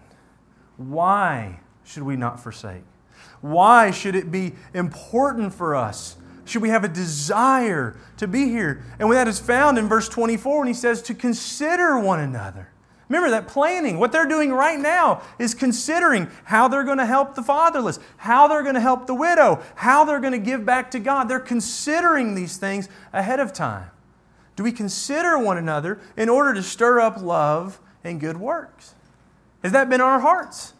Why 0.76 1.60
should 1.84 2.02
we 2.02 2.16
not 2.16 2.40
forsake? 2.40 2.82
Why 3.40 3.90
should 3.90 4.14
it 4.14 4.30
be 4.30 4.54
important 4.72 5.54
for 5.54 5.74
us? 5.74 6.16
Should 6.44 6.62
we 6.62 6.68
have 6.68 6.84
a 6.84 6.88
desire 6.88 7.96
to 8.18 8.26
be 8.26 8.48
here? 8.48 8.84
And 8.98 9.10
that 9.12 9.28
is 9.28 9.38
found 9.38 9.78
in 9.78 9.88
verse 9.88 10.08
24 10.08 10.58
when 10.58 10.68
he 10.68 10.74
says 10.74 11.00
to 11.02 11.14
consider 11.14 11.98
one 11.98 12.20
another. 12.20 12.70
Remember 13.08 13.30
that 13.30 13.48
planning, 13.48 13.98
what 13.98 14.12
they're 14.12 14.26
doing 14.26 14.50
right 14.50 14.78
now 14.78 15.22
is 15.38 15.54
considering 15.54 16.28
how 16.44 16.68
they're 16.68 16.84
going 16.84 16.98
to 16.98 17.06
help 17.06 17.34
the 17.34 17.42
fatherless, 17.42 17.98
how 18.16 18.48
they're 18.48 18.62
going 18.62 18.74
to 18.74 18.80
help 18.80 19.06
the 19.06 19.14
widow, 19.14 19.62
how 19.74 20.04
they're 20.04 20.20
going 20.20 20.32
to 20.32 20.38
give 20.38 20.64
back 20.64 20.90
to 20.92 20.98
God. 20.98 21.28
They're 21.28 21.38
considering 21.38 22.34
these 22.34 22.56
things 22.56 22.88
ahead 23.12 23.40
of 23.40 23.52
time. 23.52 23.90
Do 24.56 24.62
we 24.62 24.72
consider 24.72 25.38
one 25.38 25.58
another 25.58 26.00
in 26.16 26.28
order 26.28 26.54
to 26.54 26.62
stir 26.62 27.00
up 27.00 27.20
love 27.20 27.80
and 28.04 28.20
good 28.20 28.36
works? 28.36 28.94
Has 29.62 29.72
that 29.72 29.88
been 29.88 30.00
our 30.00 30.20
hearts? 30.20 30.74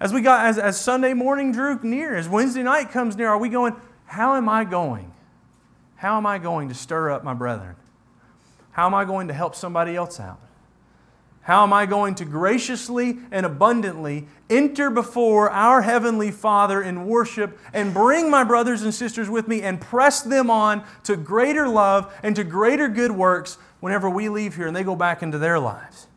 As 0.00 0.12
we 0.12 0.20
got 0.20 0.46
as, 0.46 0.58
as 0.58 0.80
Sunday 0.80 1.14
morning 1.14 1.50
drew 1.50 1.78
near, 1.82 2.14
as 2.14 2.28
Wednesday 2.28 2.62
night 2.62 2.90
comes 2.90 3.16
near, 3.16 3.28
are 3.28 3.38
we 3.38 3.48
going, 3.48 3.74
how 4.06 4.36
am 4.36 4.48
I 4.48 4.64
going? 4.64 5.12
How 5.96 6.16
am 6.16 6.26
I 6.26 6.38
going 6.38 6.68
to 6.68 6.74
stir 6.74 7.10
up 7.10 7.24
my 7.24 7.34
brethren? 7.34 7.74
How 8.70 8.86
am 8.86 8.94
I 8.94 9.04
going 9.04 9.26
to 9.28 9.34
help 9.34 9.56
somebody 9.56 9.96
else 9.96 10.20
out? 10.20 10.38
How 11.48 11.62
am 11.62 11.72
I 11.72 11.86
going 11.86 12.14
to 12.16 12.26
graciously 12.26 13.20
and 13.30 13.46
abundantly 13.46 14.28
enter 14.50 14.90
before 14.90 15.48
our 15.48 15.80
Heavenly 15.80 16.30
Father 16.30 16.82
in 16.82 17.06
worship 17.06 17.58
and 17.72 17.94
bring 17.94 18.30
my 18.30 18.44
brothers 18.44 18.82
and 18.82 18.92
sisters 18.92 19.30
with 19.30 19.48
me 19.48 19.62
and 19.62 19.80
press 19.80 20.20
them 20.20 20.50
on 20.50 20.84
to 21.04 21.16
greater 21.16 21.66
love 21.66 22.14
and 22.22 22.36
to 22.36 22.44
greater 22.44 22.86
good 22.86 23.12
works 23.12 23.56
whenever 23.80 24.10
we 24.10 24.28
leave 24.28 24.56
here 24.56 24.66
and 24.66 24.76
they 24.76 24.84
go 24.84 24.94
back 24.94 25.22
into 25.22 25.38
their 25.38 25.58
lives? 25.58 26.08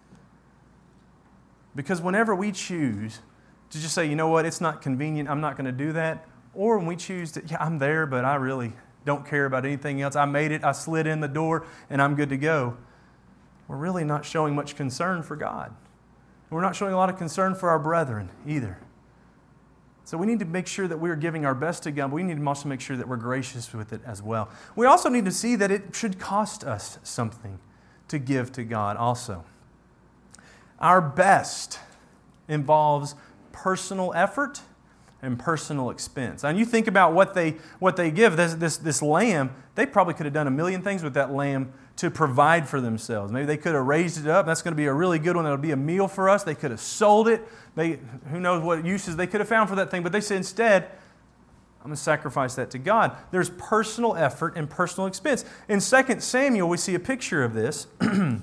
Because 1.78 2.02
whenever 2.02 2.36
we 2.36 2.52
choose 2.52 3.20
to 3.70 3.80
just 3.80 3.96
say, 3.96 4.06
you 4.06 4.17
know 4.17 4.28
what, 4.28 4.46
it's 4.46 4.60
not 4.60 4.82
convenient, 4.82 5.30
I'm 5.30 5.39
not 5.39 5.56
going 5.56 5.63
to 5.63 5.72
do 5.72 5.94
that, 5.94 6.28
or 6.54 6.78
when 6.78 6.88
we 6.88 6.98
choose 6.98 7.32
to, 7.32 7.44
yeah, 7.48 7.56
I'm 7.62 7.80
there, 7.80 8.06
but 8.06 8.26
I 8.26 8.36
really 8.36 8.74
don't 9.06 9.26
care 9.26 9.46
about 9.46 9.63
anything 9.63 10.02
else, 10.02 10.17
I 10.17 10.26
made 10.26 10.52
it, 10.52 10.65
I 10.65 10.74
slid 10.74 11.08
in 11.08 11.22
the 11.22 11.30
door, 11.30 11.65
and 11.89 12.02
I'm 12.02 12.15
good 12.15 12.28
to 12.32 12.38
go 12.38 12.76
we're 13.72 13.78
really 13.78 14.04
not 14.04 14.26
showing 14.26 14.54
much 14.54 14.76
concern 14.76 15.24
for 15.24 15.38
God. 15.38 15.74
We're 16.50 16.60
not 16.60 16.76
showing 16.76 16.92
a 16.92 16.98
lot 16.98 17.10
of 17.10 17.18
concern 17.18 17.56
for 17.56 17.70
our 17.70 17.80
brethren 17.80 18.30
either. 18.46 18.78
So 20.04 20.18
we 20.18 20.28
need 20.28 20.40
to 20.40 20.46
make 20.46 20.68
sure 20.68 20.90
that 20.90 20.98
we're 20.98 21.16
giving 21.16 21.46
our 21.46 21.56
best 21.56 21.84
to 21.84 21.92
God, 21.92 22.10
but 22.10 22.16
we 22.16 22.24
need 22.24 22.36
to 22.36 22.46
also 22.46 22.68
make 22.68 22.82
sure 22.82 22.98
that 22.98 23.08
we're 23.08 23.16
gracious 23.16 23.74
with 23.74 23.94
it 23.94 24.02
as 24.06 24.22
well. 24.22 24.50
We 24.76 24.88
also 24.88 25.08
need 25.08 25.24
to 25.24 25.32
see 25.32 25.56
that 25.56 25.72
it 25.72 25.96
should 25.96 26.20
cost 26.20 26.66
us 26.66 27.00
something 27.02 27.60
to 28.10 28.20
give 28.20 28.52
to 28.54 28.66
God 28.66 28.98
also. 28.98 29.46
Our 30.80 31.00
best 31.00 31.80
involves 32.50 33.16
personal 33.54 34.12
effort 34.14 34.60
and 35.22 35.40
personal 35.40 35.92
expense. 35.92 36.44
And 36.44 36.60
you 36.60 36.66
think 36.66 36.88
about 36.88 37.14
what 37.14 37.36
they, 37.36 37.52
what 37.80 37.96
they 37.96 38.12
give, 38.12 38.36
this, 38.36 38.54
this, 38.56 38.76
this 38.76 39.02
lamb, 39.02 39.56
they 39.76 39.86
probably 39.86 40.14
could 40.14 40.26
have 40.26 40.34
done 40.34 40.48
a 40.48 40.52
million 40.52 40.82
things 40.82 41.04
with 41.04 41.14
that 41.14 41.32
lamb 41.32 41.72
to 42.02 42.10
provide 42.10 42.68
for 42.68 42.82
themselves. 42.82 43.32
Maybe 43.32 43.46
they 43.46 43.58
could 43.58 43.76
have 43.76 43.86
raised 43.86 44.18
it 44.18 44.28
up. 44.28 44.48
That's 44.48 44.64
going 44.64 44.72
to 44.72 44.76
be 44.76 44.88
a 44.88 44.94
really 44.94 45.20
good 45.20 45.36
one. 45.36 45.46
That'll 45.46 45.60
be 45.60 45.70
a 45.70 45.78
meal 45.78 46.08
for 46.08 46.30
us. 46.30 46.44
They 46.44 46.56
could 46.56 46.72
have 46.72 46.80
sold 46.80 47.28
it. 47.28 47.48
They, 47.76 48.00
who 48.32 48.40
knows 48.40 48.64
what 48.64 48.84
uses 48.84 49.18
they 49.18 49.28
could 49.28 49.40
have 49.40 49.48
found 49.48 49.70
for 49.70 49.76
that 49.76 49.92
thing. 49.92 50.02
But 50.02 50.12
they 50.12 50.20
said 50.20 50.38
instead, 50.38 50.86
I'm 51.80 51.90
going 51.90 51.96
to 51.96 52.02
sacrifice 52.02 52.56
that 52.56 52.72
to 52.72 52.80
God. 52.80 53.16
There's 53.30 53.52
personal 53.52 54.16
effort 54.16 54.56
and 54.56 54.68
personal 54.68 55.06
expense. 55.06 55.46
In 55.70 55.80
2 55.80 56.20
Samuel, 56.22 56.68
we 56.68 56.78
see 56.78 56.96
a 56.96 57.00
picture 57.00 57.44
of 57.44 57.54
this. 57.54 57.86
2 58.00 58.40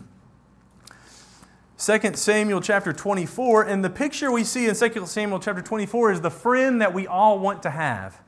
Samuel 2.15 2.61
chapter 2.61 2.93
24, 2.93 3.65
and 3.65 3.85
the 3.85 3.91
picture 3.91 4.31
we 4.31 4.45
see 4.45 4.69
in 4.69 4.77
2 4.77 5.05
Samuel 5.07 5.41
chapter 5.41 5.63
24 5.63 6.13
is 6.13 6.21
the 6.21 6.31
friend 6.31 6.81
that 6.81 6.95
we 6.95 7.09
all 7.09 7.41
want 7.41 7.65
to 7.65 7.71
have. 7.71 8.21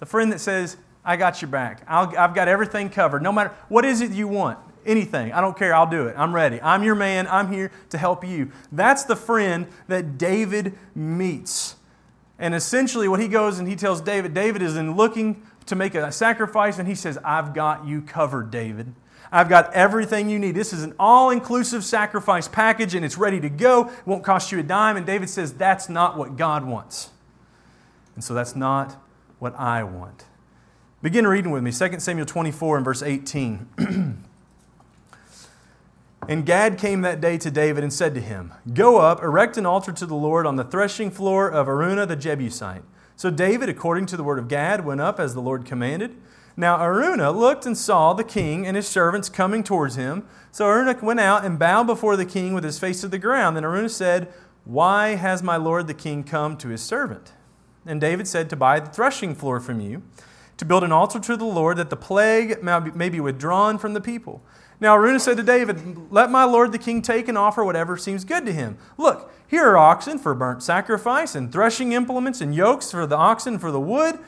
The 0.00 0.06
friend 0.06 0.32
that 0.32 0.40
says, 0.40 0.78
I 1.08 1.16
got 1.16 1.40
your 1.40 1.50
back. 1.50 1.82
i 1.88 2.04
have 2.16 2.34
got 2.34 2.48
everything 2.48 2.90
covered. 2.90 3.22
No 3.22 3.32
matter 3.32 3.50
what 3.70 3.86
is 3.86 4.02
it 4.02 4.10
you 4.10 4.28
want, 4.28 4.58
anything, 4.84 5.32
I 5.32 5.40
don't 5.40 5.56
care. 5.56 5.74
I'll 5.74 5.88
do 5.88 6.06
it. 6.06 6.14
I'm 6.18 6.34
ready. 6.34 6.60
I'm 6.60 6.82
your 6.82 6.94
man. 6.94 7.26
I'm 7.28 7.50
here 7.50 7.72
to 7.88 7.96
help 7.96 8.26
you. 8.26 8.52
That's 8.70 9.04
the 9.04 9.16
friend 9.16 9.68
that 9.86 10.18
David 10.18 10.78
meets. 10.94 11.76
And 12.38 12.54
essentially, 12.54 13.08
what 13.08 13.20
he 13.20 13.26
goes 13.26 13.58
and 13.58 13.66
he 13.66 13.74
tells 13.74 14.02
David, 14.02 14.34
David 14.34 14.60
is 14.60 14.76
in 14.76 14.96
looking 14.96 15.42
to 15.64 15.74
make 15.74 15.94
a 15.94 16.12
sacrifice, 16.12 16.78
and 16.78 16.86
he 16.86 16.94
says, 16.94 17.18
I've 17.24 17.54
got 17.54 17.86
you 17.86 18.02
covered, 18.02 18.50
David. 18.50 18.94
I've 19.32 19.48
got 19.48 19.72
everything 19.72 20.28
you 20.28 20.38
need. 20.38 20.54
This 20.54 20.74
is 20.74 20.82
an 20.82 20.94
all 20.98 21.30
inclusive 21.30 21.84
sacrifice 21.84 22.48
package, 22.48 22.94
and 22.94 23.02
it's 23.02 23.16
ready 23.16 23.40
to 23.40 23.48
go. 23.48 23.86
It 23.88 24.06
won't 24.06 24.24
cost 24.24 24.52
you 24.52 24.58
a 24.58 24.62
dime. 24.62 24.98
And 24.98 25.06
David 25.06 25.30
says, 25.30 25.54
That's 25.54 25.88
not 25.88 26.18
what 26.18 26.36
God 26.36 26.66
wants. 26.66 27.08
And 28.14 28.22
so 28.22 28.34
that's 28.34 28.54
not 28.54 29.02
what 29.38 29.58
I 29.58 29.84
want. 29.84 30.24
Begin 31.00 31.28
reading 31.28 31.52
with 31.52 31.62
me 31.62 31.70
2 31.70 32.00
Samuel 32.00 32.26
24 32.26 32.78
and 32.78 32.84
verse 32.84 33.04
18. 33.04 33.68
and 36.28 36.44
Gad 36.44 36.76
came 36.76 37.02
that 37.02 37.20
day 37.20 37.38
to 37.38 37.52
David 37.52 37.84
and 37.84 37.92
said 37.92 38.16
to 38.16 38.20
him, 38.20 38.52
Go 38.74 38.96
up, 38.96 39.22
erect 39.22 39.56
an 39.56 39.64
altar 39.64 39.92
to 39.92 40.06
the 40.06 40.16
Lord 40.16 40.44
on 40.44 40.56
the 40.56 40.64
threshing 40.64 41.12
floor 41.12 41.48
of 41.48 41.68
Araunah 41.68 42.08
the 42.08 42.16
Jebusite. 42.16 42.82
So 43.14 43.30
David, 43.30 43.68
according 43.68 44.06
to 44.06 44.16
the 44.16 44.24
word 44.24 44.40
of 44.40 44.48
Gad, 44.48 44.84
went 44.84 45.00
up 45.00 45.20
as 45.20 45.34
the 45.34 45.40
Lord 45.40 45.64
commanded. 45.64 46.16
Now 46.56 46.78
Araunah 46.78 47.30
looked 47.30 47.64
and 47.64 47.78
saw 47.78 48.12
the 48.12 48.24
king 48.24 48.66
and 48.66 48.76
his 48.76 48.88
servants 48.88 49.28
coming 49.28 49.62
towards 49.62 49.94
him. 49.94 50.26
So 50.50 50.64
Araunah 50.64 51.00
went 51.00 51.20
out 51.20 51.44
and 51.44 51.60
bowed 51.60 51.86
before 51.86 52.16
the 52.16 52.26
king 52.26 52.54
with 52.54 52.64
his 52.64 52.80
face 52.80 53.02
to 53.02 53.08
the 53.08 53.18
ground. 53.18 53.56
Then 53.56 53.62
Araunah 53.62 53.90
said, 53.90 54.32
Why 54.64 55.10
has 55.10 55.44
my 55.44 55.58
lord 55.58 55.86
the 55.86 55.94
king 55.94 56.24
come 56.24 56.56
to 56.56 56.70
his 56.70 56.82
servant? 56.82 57.34
And 57.86 58.00
David 58.00 58.26
said, 58.26 58.50
To 58.50 58.56
buy 58.56 58.80
the 58.80 58.90
threshing 58.90 59.36
floor 59.36 59.60
from 59.60 59.78
you 59.80 60.02
to 60.58 60.64
build 60.64 60.84
an 60.84 60.92
altar 60.92 61.18
to 61.20 61.36
the 61.36 61.44
Lord 61.44 61.78
that 61.78 61.88
the 61.88 61.96
plague 61.96 62.62
may 62.62 63.08
be 63.08 63.20
withdrawn 63.20 63.78
from 63.78 63.94
the 63.94 64.00
people. 64.00 64.42
Now 64.80 64.96
Araunah 64.96 65.20
said 65.20 65.36
to 65.38 65.42
David, 65.42 66.12
Let 66.12 66.30
my 66.30 66.44
lord 66.44 66.72
the 66.72 66.78
king 66.78 67.02
take 67.02 67.26
and 67.28 67.36
offer 67.36 67.64
whatever 67.64 67.96
seems 67.96 68.24
good 68.24 68.46
to 68.46 68.52
him. 68.52 68.76
Look, 68.96 69.32
here 69.46 69.66
are 69.66 69.78
oxen 69.78 70.18
for 70.18 70.34
burnt 70.34 70.62
sacrifice, 70.62 71.34
and 71.34 71.50
threshing 71.50 71.92
implements, 71.92 72.40
and 72.40 72.54
yokes 72.54 72.90
for 72.90 73.06
the 73.06 73.16
oxen 73.16 73.58
for 73.58 73.72
the 73.72 73.80
wood. 73.80 74.18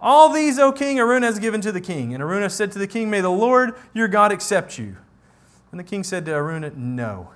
All 0.00 0.32
these, 0.32 0.58
O 0.58 0.70
king, 0.70 0.98
Araunah 0.98 1.26
has 1.26 1.38
given 1.40 1.60
to 1.62 1.72
the 1.72 1.80
king. 1.80 2.14
And 2.14 2.22
Araunah 2.22 2.50
said 2.50 2.70
to 2.72 2.78
the 2.78 2.86
king, 2.86 3.10
May 3.10 3.20
the 3.20 3.30
Lord 3.30 3.74
your 3.92 4.06
God 4.06 4.30
accept 4.30 4.78
you. 4.78 4.96
And 5.72 5.80
the 5.80 5.84
king 5.84 6.04
said 6.04 6.24
to 6.26 6.32
Araunah, 6.32 6.76
No. 6.76 7.30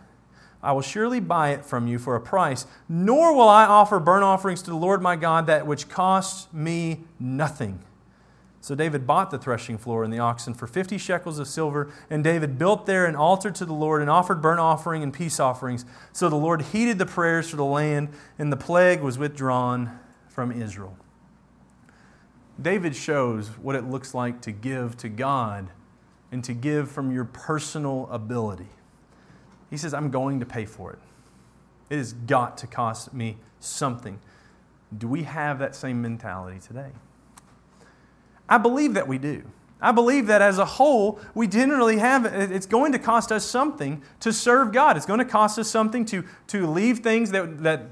I 0.63 0.71
will 0.71 0.83
surely 0.83 1.19
buy 1.19 1.51
it 1.51 1.65
from 1.65 1.89
you 1.89 1.99
for 1.99 2.15
a 2.15 2.21
price, 2.21 2.67
nor 2.89 3.35
will 3.35 3.49
I 3.49 3.65
offer 3.65 3.99
burnt 3.99 4.23
offerings 4.23 4.63
to 4.63 4.71
the 4.71 4.77
Lord 4.77 5.03
my 5.03 5.17
God 5.17 5.47
that 5.47 5.67
which 5.67 5.89
costs 5.89 6.53
me 6.53 7.01
nothing. 7.19 7.81
So 8.63 8.77
David 8.77 9.09
bought 9.09 9.33
the 9.33 9.39
threshing 9.39 9.77
floor 9.77 10.05
and 10.05 10.13
the 10.13 10.21
oxen 10.21 10.55
for 10.55 10.69
50 10.69 10.97
shekels 10.97 11.41
of 11.41 11.49
silver, 11.49 11.93
and 12.09 12.23
David 12.23 12.59
built 12.59 12.87
there 12.87 13.07
an 13.07 13.17
altar 13.17 13.51
to 13.51 13.65
the 13.65 13.73
Lord 13.73 14.01
and 14.01 14.09
offered 14.09 14.41
burnt 14.41 14.61
offering 14.61 15.03
and 15.03 15.13
peace 15.13 15.41
offerings. 15.41 15.85
So 16.13 16.29
the 16.29 16.37
Lord 16.37 16.63
heeded 16.63 16.97
the 16.97 17.05
prayers 17.05 17.51
for 17.51 17.57
the 17.57 17.65
land, 17.65 18.11
and 18.39 18.53
the 18.53 18.57
plague 18.57 19.01
was 19.01 19.19
withdrawn 19.19 19.99
from 20.29 20.53
Israel. 20.53 20.97
David 22.61 22.95
shows 22.95 23.49
what 23.49 23.75
it 23.75 23.85
looks 23.85 24.15
like 24.15 24.41
to 24.43 24.53
give 24.53 24.97
to 24.99 25.09
God 25.09 25.69
and 26.31 26.45
to 26.45 26.55
give 26.55 26.89
from 26.89 27.11
your 27.11 27.25
personal 27.25 28.09
ability. 28.13 28.69
He 29.71 29.77
says, 29.77 29.93
I'm 29.93 30.13
going 30.13 30.39
to 30.39 30.47
pay 30.47 30.67
for 30.67 30.93
it. 30.93 31.01
It 31.91 31.97
has 31.97 32.13
got 32.13 32.59
to 32.59 32.69
cost 32.69 33.13
me 33.13 33.39
something. 33.59 34.21
Do 34.97 35.09
we 35.09 35.25
have 35.25 35.59
that 35.59 35.75
same 35.75 36.01
mentality 36.01 36.61
today? 36.61 36.93
I 38.49 38.59
believe 38.59 38.95
that 38.95 39.09
we 39.09 39.19
do. 39.19 39.43
I 39.81 39.91
believe 39.91 40.29
that 40.29 40.41
as 40.41 40.59
a 40.59 40.65
whole, 40.65 41.19
we 41.35 41.49
generally 41.49 41.99
have, 41.99 42.25
it's 42.25 42.67
going 42.67 42.93
to 42.93 43.01
cost 43.01 43.33
us 43.33 43.45
something 43.45 44.01
to 44.21 44.33
serve 44.33 44.73
God. 44.73 44.97
It's 44.97 45.07
going 45.07 45.19
to 45.19 45.25
cost 45.25 45.59
us 45.59 45.69
something 45.69 46.05
to, 46.07 46.25
to 46.49 46.69
leave 46.69 47.01
things 47.01 47.33
that, 47.33 47.65
that 47.65 47.87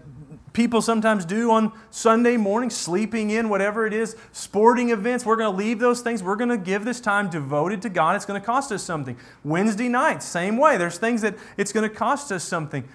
people 0.52 0.82
sometimes 0.82 1.24
do 1.24 1.50
on 1.50 1.72
Sunday 1.90 2.36
morning, 2.36 2.70
sleeping 2.70 3.30
in, 3.30 3.48
whatever 3.48 3.86
it 3.86 3.92
is, 3.92 4.16
sporting 4.30 4.90
events. 4.90 5.24
We're 5.24 5.36
going 5.36 5.50
to 5.50 5.56
leave 5.56 5.80
those 5.80 6.00
things. 6.00 6.22
We're 6.22 6.36
going 6.36 6.50
to 6.50 6.58
give 6.58 6.84
this 6.84 7.00
time 7.00 7.28
devoted 7.28 7.82
to 7.82 7.88
God. 7.88 8.14
It's 8.14 8.24
going 8.24 8.40
to 8.40 8.46
cost 8.46 8.70
us 8.70 8.84
something. 8.84 9.16
Wednesday 9.42 9.88
nights, 9.88 10.26
same 10.26 10.58
way. 10.58 10.76
There's 10.76 10.98
things 10.98 11.22
that 11.22 11.36
it's 11.56 11.72
going 11.72 11.88
to 11.88 11.94
cost 11.94 12.30
us 12.30 12.44
something. 12.44 12.88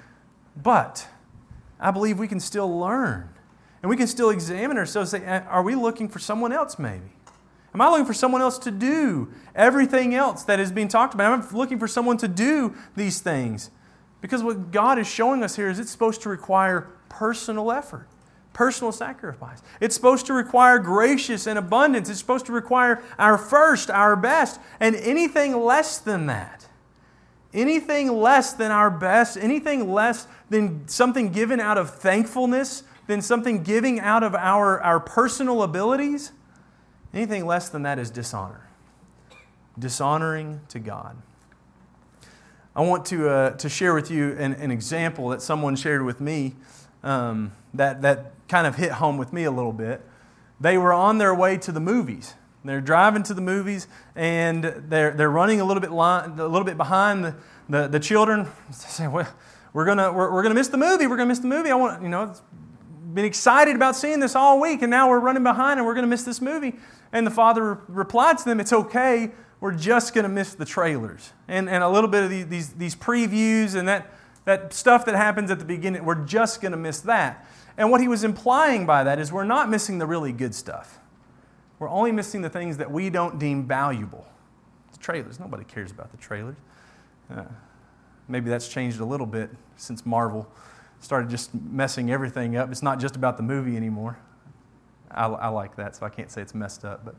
But 0.55 1.07
I 1.81 1.91
believe 1.91 2.17
we 2.17 2.29
can 2.29 2.39
still 2.39 2.79
learn. 2.79 3.29
And 3.83 3.89
we 3.89 3.97
can 3.97 4.07
still 4.07 4.29
examine 4.29 4.77
ourselves 4.77 5.11
say, 5.11 5.25
are 5.25 5.63
we 5.63 5.75
looking 5.75 6.07
for 6.07 6.19
someone 6.19 6.53
else 6.53 6.79
maybe? 6.79 7.11
Am 7.75 7.81
I 7.81 7.89
looking 7.89 8.05
for 8.05 8.13
someone 8.13 8.41
else 8.41 8.57
to 8.59 8.71
do 8.71 9.27
everything 9.53 10.15
else 10.15 10.43
that 10.43 10.61
is 10.61 10.71
being 10.71 10.87
talked 10.87 11.13
about? 11.13 11.33
I'm 11.33 11.57
looking 11.57 11.77
for 11.77 11.89
someone 11.89 12.15
to 12.19 12.27
do 12.29 12.73
these 12.95 13.19
things? 13.19 13.69
Because 14.21 14.41
what 14.41 14.71
God 14.71 14.97
is 14.97 15.07
showing 15.07 15.43
us 15.43 15.57
here 15.57 15.67
is 15.67 15.77
it's 15.77 15.91
supposed 15.91 16.21
to 16.21 16.29
require 16.29 16.87
personal 17.09 17.73
effort, 17.73 18.07
personal 18.53 18.93
sacrifice. 18.93 19.61
It's 19.81 19.93
supposed 19.93 20.25
to 20.27 20.33
require 20.33 20.79
gracious 20.79 21.47
and 21.47 21.59
abundance. 21.59 22.09
It's 22.09 22.17
supposed 22.17 22.45
to 22.45 22.53
require 22.53 23.03
our 23.19 23.37
first, 23.37 23.89
our 23.89 24.15
best, 24.15 24.57
and 24.79 24.95
anything 24.95 25.53
less 25.53 25.97
than 25.97 26.27
that. 26.27 26.69
Anything 27.53 28.07
less 28.07 28.53
than 28.53 28.71
our 28.71 28.89
best, 28.89 29.35
anything 29.35 29.91
less 29.91 30.27
than 30.49 30.87
something 30.87 31.33
given 31.33 31.59
out 31.59 31.77
of 31.77 31.89
thankfulness, 31.89 32.83
than 33.07 33.21
something 33.21 33.63
giving 33.63 33.99
out 33.99 34.23
of 34.23 34.33
our, 34.33 34.81
our 34.81 35.01
personal 35.01 35.61
abilities, 35.61 36.31
Anything 37.15 37.45
less 37.45 37.69
than 37.69 37.83
that 37.83 37.97
is 37.97 38.11
dishonor. 38.11 38.67
Dishonoring 39.79 40.59
to 40.67 40.79
God. 40.79 41.15
I 42.75 42.81
want 42.81 43.05
to, 43.05 43.29
uh, 43.29 43.49
to 43.51 43.69
share 43.69 43.93
with 43.93 44.11
you 44.11 44.33
an, 44.37 44.53
an, 44.53 44.69
example 44.69 45.29
that 45.29 45.41
someone 45.41 45.77
shared 45.77 46.03
with 46.03 46.19
me 46.19 46.55
um, 47.03 47.53
that, 47.73 48.01
that 48.01 48.33
kind 48.49 48.67
of 48.67 48.75
hit 48.75 48.91
home 48.91 49.17
with 49.17 49.31
me 49.31 49.45
a 49.45 49.51
little 49.51 49.71
bit. 49.71 50.01
They 50.59 50.77
were 50.77 50.91
on 50.91 51.17
their 51.17 51.33
way 51.33 51.55
to 51.57 51.71
the 51.71 51.79
movies. 51.79 52.33
They're 52.65 52.81
driving 52.81 53.23
to 53.23 53.33
the 53.33 53.41
movies 53.41 53.87
and 54.13 54.63
they're, 54.63 55.11
they're 55.11 55.29
running 55.29 55.61
a 55.61 55.65
little 55.65 55.79
bit, 55.79 55.91
line, 55.91 56.37
a 56.37 56.47
little 56.47 56.65
bit 56.65 56.75
behind 56.75 57.23
the, 57.23 57.35
the, 57.69 57.87
the 57.87 57.99
children. 57.99 58.47
Say, 58.71 59.07
well, 59.07 59.27
we're 59.71 59.85
going 59.85 59.97
we're, 59.97 60.33
we're 60.33 60.43
gonna 60.43 60.55
miss 60.55 60.67
the 60.67 60.77
movie. 60.77 61.07
We're 61.07 61.17
going 61.17 61.27
to 61.27 61.31
miss 61.31 61.39
the 61.39 61.47
movie. 61.47 61.69
I 61.69 61.75
want, 61.75 62.01
you 62.01 62.09
know, 62.09 62.33
been 63.15 63.25
excited 63.25 63.75
about 63.75 63.95
seeing 63.95 64.19
this 64.19 64.35
all 64.35 64.59
week 64.59 64.81
and 64.81 64.91
now 64.91 65.09
we're 65.09 65.19
running 65.19 65.41
behind 65.41 65.79
and 65.79 65.87
we're 65.87 65.93
going 65.93 66.03
to 66.03 66.09
miss 66.09 66.23
this 66.23 66.41
movie. 66.41 66.75
And 67.13 67.25
the 67.25 67.31
father 67.31 67.79
replied 67.87 68.37
to 68.39 68.45
them, 68.45 68.59
It's 68.59 68.73
okay. 68.73 69.31
We're 69.61 69.71
just 69.71 70.13
going 70.13 70.23
to 70.23 70.29
miss 70.29 70.53
the 70.53 70.65
trailers. 70.65 71.31
And, 71.47 71.69
and 71.69 71.81
a 71.81 71.89
little 71.89 72.09
bit 72.09 72.25
of 72.25 72.29
these, 72.29 72.47
these, 72.47 72.73
these 72.73 72.95
previews 72.95 73.73
and 73.73 73.87
that, 73.87 74.13
that 74.43 74.73
stuff 74.73 75.05
that 75.05 75.15
happens 75.15 75.49
at 75.49 75.59
the 75.59 75.65
beginning, 75.65 76.03
we're 76.03 76.25
just 76.25 76.61
going 76.61 76.73
to 76.73 76.77
miss 76.77 76.99
that. 77.01 77.47
And 77.77 77.89
what 77.89 78.01
he 78.01 78.09
was 78.09 78.25
implying 78.25 78.85
by 78.85 79.05
that 79.05 79.17
is 79.17 79.31
we're 79.31 79.45
not 79.45 79.69
missing 79.69 79.97
the 79.97 80.05
really 80.05 80.33
good 80.33 80.53
stuff. 80.53 80.99
We're 81.79 81.89
only 81.89 82.11
missing 82.11 82.41
the 82.41 82.49
things 82.49 82.77
that 82.77 82.91
we 82.91 83.09
don't 83.09 83.39
deem 83.39 83.65
valuable. 83.65 84.27
The 84.91 84.97
trailers, 84.99 85.39
nobody 85.39 85.63
cares 85.63 85.91
about 85.91 86.11
the 86.11 86.17
trailers. 86.17 86.57
Uh, 87.29 87.43
maybe 88.27 88.49
that's 88.49 88.67
changed 88.67 88.99
a 88.99 89.05
little 89.05 89.25
bit 89.25 89.49
since 89.77 90.05
Marvel 90.05 90.49
started 90.99 91.29
just 91.29 91.53
messing 91.53 92.11
everything 92.11 92.55
up. 92.55 92.71
It's 92.71 92.83
not 92.83 92.99
just 92.99 93.15
about 93.15 93.37
the 93.37 93.43
movie 93.43 93.77
anymore. 93.77 94.17
I, 95.11 95.27
I 95.27 95.47
like 95.47 95.75
that, 95.75 95.95
so 95.95 96.05
I 96.05 96.09
can't 96.09 96.31
say 96.31 96.41
it's 96.41 96.55
messed 96.55 96.83
up. 96.83 97.05
But 97.05 97.15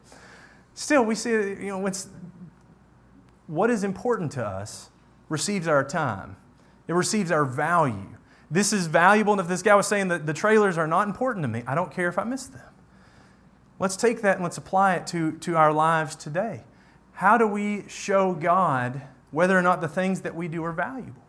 still, 0.75 1.05
we 1.05 1.15
see, 1.15 1.31
you 1.31 1.69
know, 1.69 1.91
what 3.47 3.71
is 3.71 3.85
important 3.85 4.33
to 4.33 4.45
us 4.45 4.91
receives 5.29 5.67
our 5.67 5.85
time, 5.85 6.37
it 6.89 6.93
receives 6.93 7.31
our 7.31 7.45
value. 7.45 8.17
This 8.49 8.73
is 8.73 8.87
valuable, 8.87 9.33
and 9.33 9.41
if 9.41 9.49
this 9.49 9.63
guy 9.63 9.75
was 9.75 9.89
saying 9.89 10.07
that 10.09 10.25
the 10.25 10.33
trailers 10.33 10.79
are 10.79 10.87
not 10.87 11.09
important 11.09 11.43
to 11.43 11.49
me, 11.49 11.65
I 11.67 11.75
don't 11.75 11.91
care 11.91 12.09
if 12.09 12.17
I 12.17 12.23
miss 12.23 12.47
them. 12.47 12.63
Let's 13.81 13.97
take 13.97 14.23
that 14.23 14.37
and 14.37 14.45
let's 14.45 14.57
apply 14.57 14.95
it 14.95 15.07
to, 15.09 15.33
to 15.33 15.57
our 15.57 15.73
lives 15.73 16.15
today. 16.15 16.63
How 17.15 17.37
do 17.39 17.47
we 17.47 17.85
show 17.89 18.35
God 18.35 19.03
whether 19.33 19.59
or 19.59 19.63
not 19.63 19.81
the 19.81 19.89
things 19.89 20.21
that 20.21 20.35
we 20.35 20.47
do 20.47 20.63
are 20.65 20.73
valuable? 20.73 21.23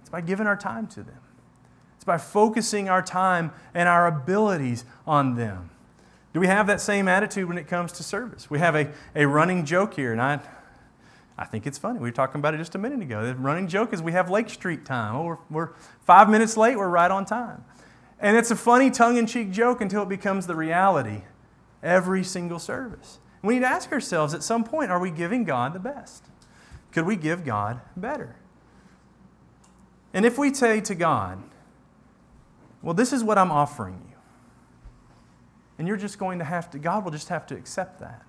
It's 0.00 0.08
by 0.08 0.22
giving 0.22 0.46
our 0.46 0.56
time 0.56 0.86
to 0.88 1.02
them. 1.02 1.20
By 2.08 2.18
focusing 2.18 2.88
our 2.88 3.02
time 3.02 3.52
and 3.74 3.88
our 3.88 4.06
abilities 4.06 4.84
on 5.06 5.36
them. 5.36 5.70
Do 6.32 6.40
we 6.40 6.46
have 6.46 6.66
that 6.66 6.80
same 6.80 7.06
attitude 7.06 7.46
when 7.46 7.58
it 7.58 7.68
comes 7.68 7.92
to 7.92 8.02
service? 8.02 8.48
We 8.48 8.58
have 8.58 8.74
a, 8.74 8.90
a 9.14 9.26
running 9.26 9.66
joke 9.66 9.92
here, 9.92 10.12
and 10.12 10.20
I, 10.20 10.40
I 11.36 11.44
think 11.44 11.66
it's 11.66 11.76
funny. 11.76 11.98
We 11.98 12.08
were 12.08 12.14
talking 12.14 12.38
about 12.38 12.54
it 12.54 12.56
just 12.58 12.74
a 12.74 12.78
minute 12.78 13.02
ago. 13.02 13.26
The 13.26 13.34
running 13.34 13.68
joke 13.68 13.92
is 13.92 14.00
we 14.00 14.12
have 14.12 14.30
Lake 14.30 14.48
Street 14.48 14.86
time. 14.86 15.16
Oh, 15.16 15.24
we're, 15.24 15.38
we're 15.50 15.70
five 16.00 16.30
minutes 16.30 16.56
late, 16.56 16.76
we're 16.76 16.88
right 16.88 17.10
on 17.10 17.26
time. 17.26 17.62
And 18.18 18.36
it's 18.36 18.50
a 18.50 18.56
funny 18.56 18.90
tongue 18.90 19.18
in 19.18 19.26
cheek 19.26 19.50
joke 19.50 19.82
until 19.82 20.02
it 20.02 20.08
becomes 20.08 20.46
the 20.46 20.56
reality 20.56 21.22
every 21.82 22.24
single 22.24 22.58
service. 22.58 23.18
We 23.42 23.54
need 23.54 23.60
to 23.60 23.68
ask 23.68 23.92
ourselves 23.92 24.32
at 24.32 24.42
some 24.42 24.64
point 24.64 24.90
are 24.90 24.98
we 24.98 25.10
giving 25.10 25.44
God 25.44 25.74
the 25.74 25.78
best? 25.78 26.24
Could 26.90 27.04
we 27.04 27.16
give 27.16 27.44
God 27.44 27.80
better? 27.96 28.36
And 30.12 30.24
if 30.24 30.38
we 30.38 30.54
say 30.54 30.80
to 30.80 30.94
God, 30.94 31.42
well, 32.82 32.94
this 32.94 33.12
is 33.12 33.24
what 33.24 33.38
I'm 33.38 33.50
offering 33.50 34.00
you. 34.08 34.16
And 35.78 35.86
you're 35.86 35.96
just 35.96 36.18
going 36.18 36.38
to 36.38 36.44
have 36.44 36.70
to, 36.70 36.78
God 36.78 37.04
will 37.04 37.12
just 37.12 37.28
have 37.28 37.46
to 37.48 37.54
accept 37.54 38.00
that. 38.00 38.24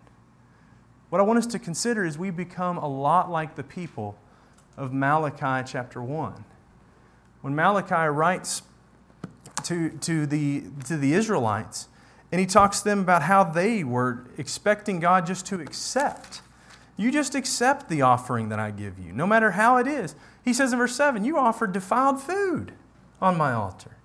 What 1.09 1.19
I 1.19 1.23
want 1.23 1.39
us 1.39 1.47
to 1.47 1.59
consider 1.59 2.05
is 2.05 2.17
we 2.17 2.29
become 2.29 2.77
a 2.77 2.87
lot 2.87 3.31
like 3.31 3.55
the 3.55 3.63
people 3.63 4.17
of 4.77 4.93
Malachi 4.93 5.67
chapter 5.69 6.01
1. 6.01 6.45
When 7.41 7.55
Malachi 7.55 8.09
writes 8.09 8.61
to, 9.63 9.89
to, 9.89 10.25
the, 10.25 10.63
to 10.85 10.97
the 10.97 11.13
Israelites, 11.13 11.87
and 12.31 12.39
he 12.39 12.45
talks 12.45 12.79
to 12.79 12.85
them 12.85 12.99
about 12.99 13.23
how 13.23 13.43
they 13.43 13.83
were 13.83 14.25
expecting 14.37 14.99
God 14.99 15.25
just 15.25 15.45
to 15.47 15.59
accept. 15.59 16.41
You 16.95 17.11
just 17.11 17.33
accept 17.33 17.89
the 17.89 18.01
offering 18.01 18.49
that 18.49 18.59
I 18.59 18.71
give 18.71 18.99
you, 18.99 19.11
no 19.11 19.25
matter 19.25 19.51
how 19.51 19.77
it 19.77 19.87
is. 19.87 20.15
He 20.43 20.53
says 20.53 20.71
in 20.71 20.79
verse 20.79 20.95
7 20.95 21.23
You 21.23 21.37
offered 21.37 21.71
defiled 21.71 22.21
food 22.21 22.73
on 23.21 23.37
my 23.37 23.53
altar. 23.53 23.95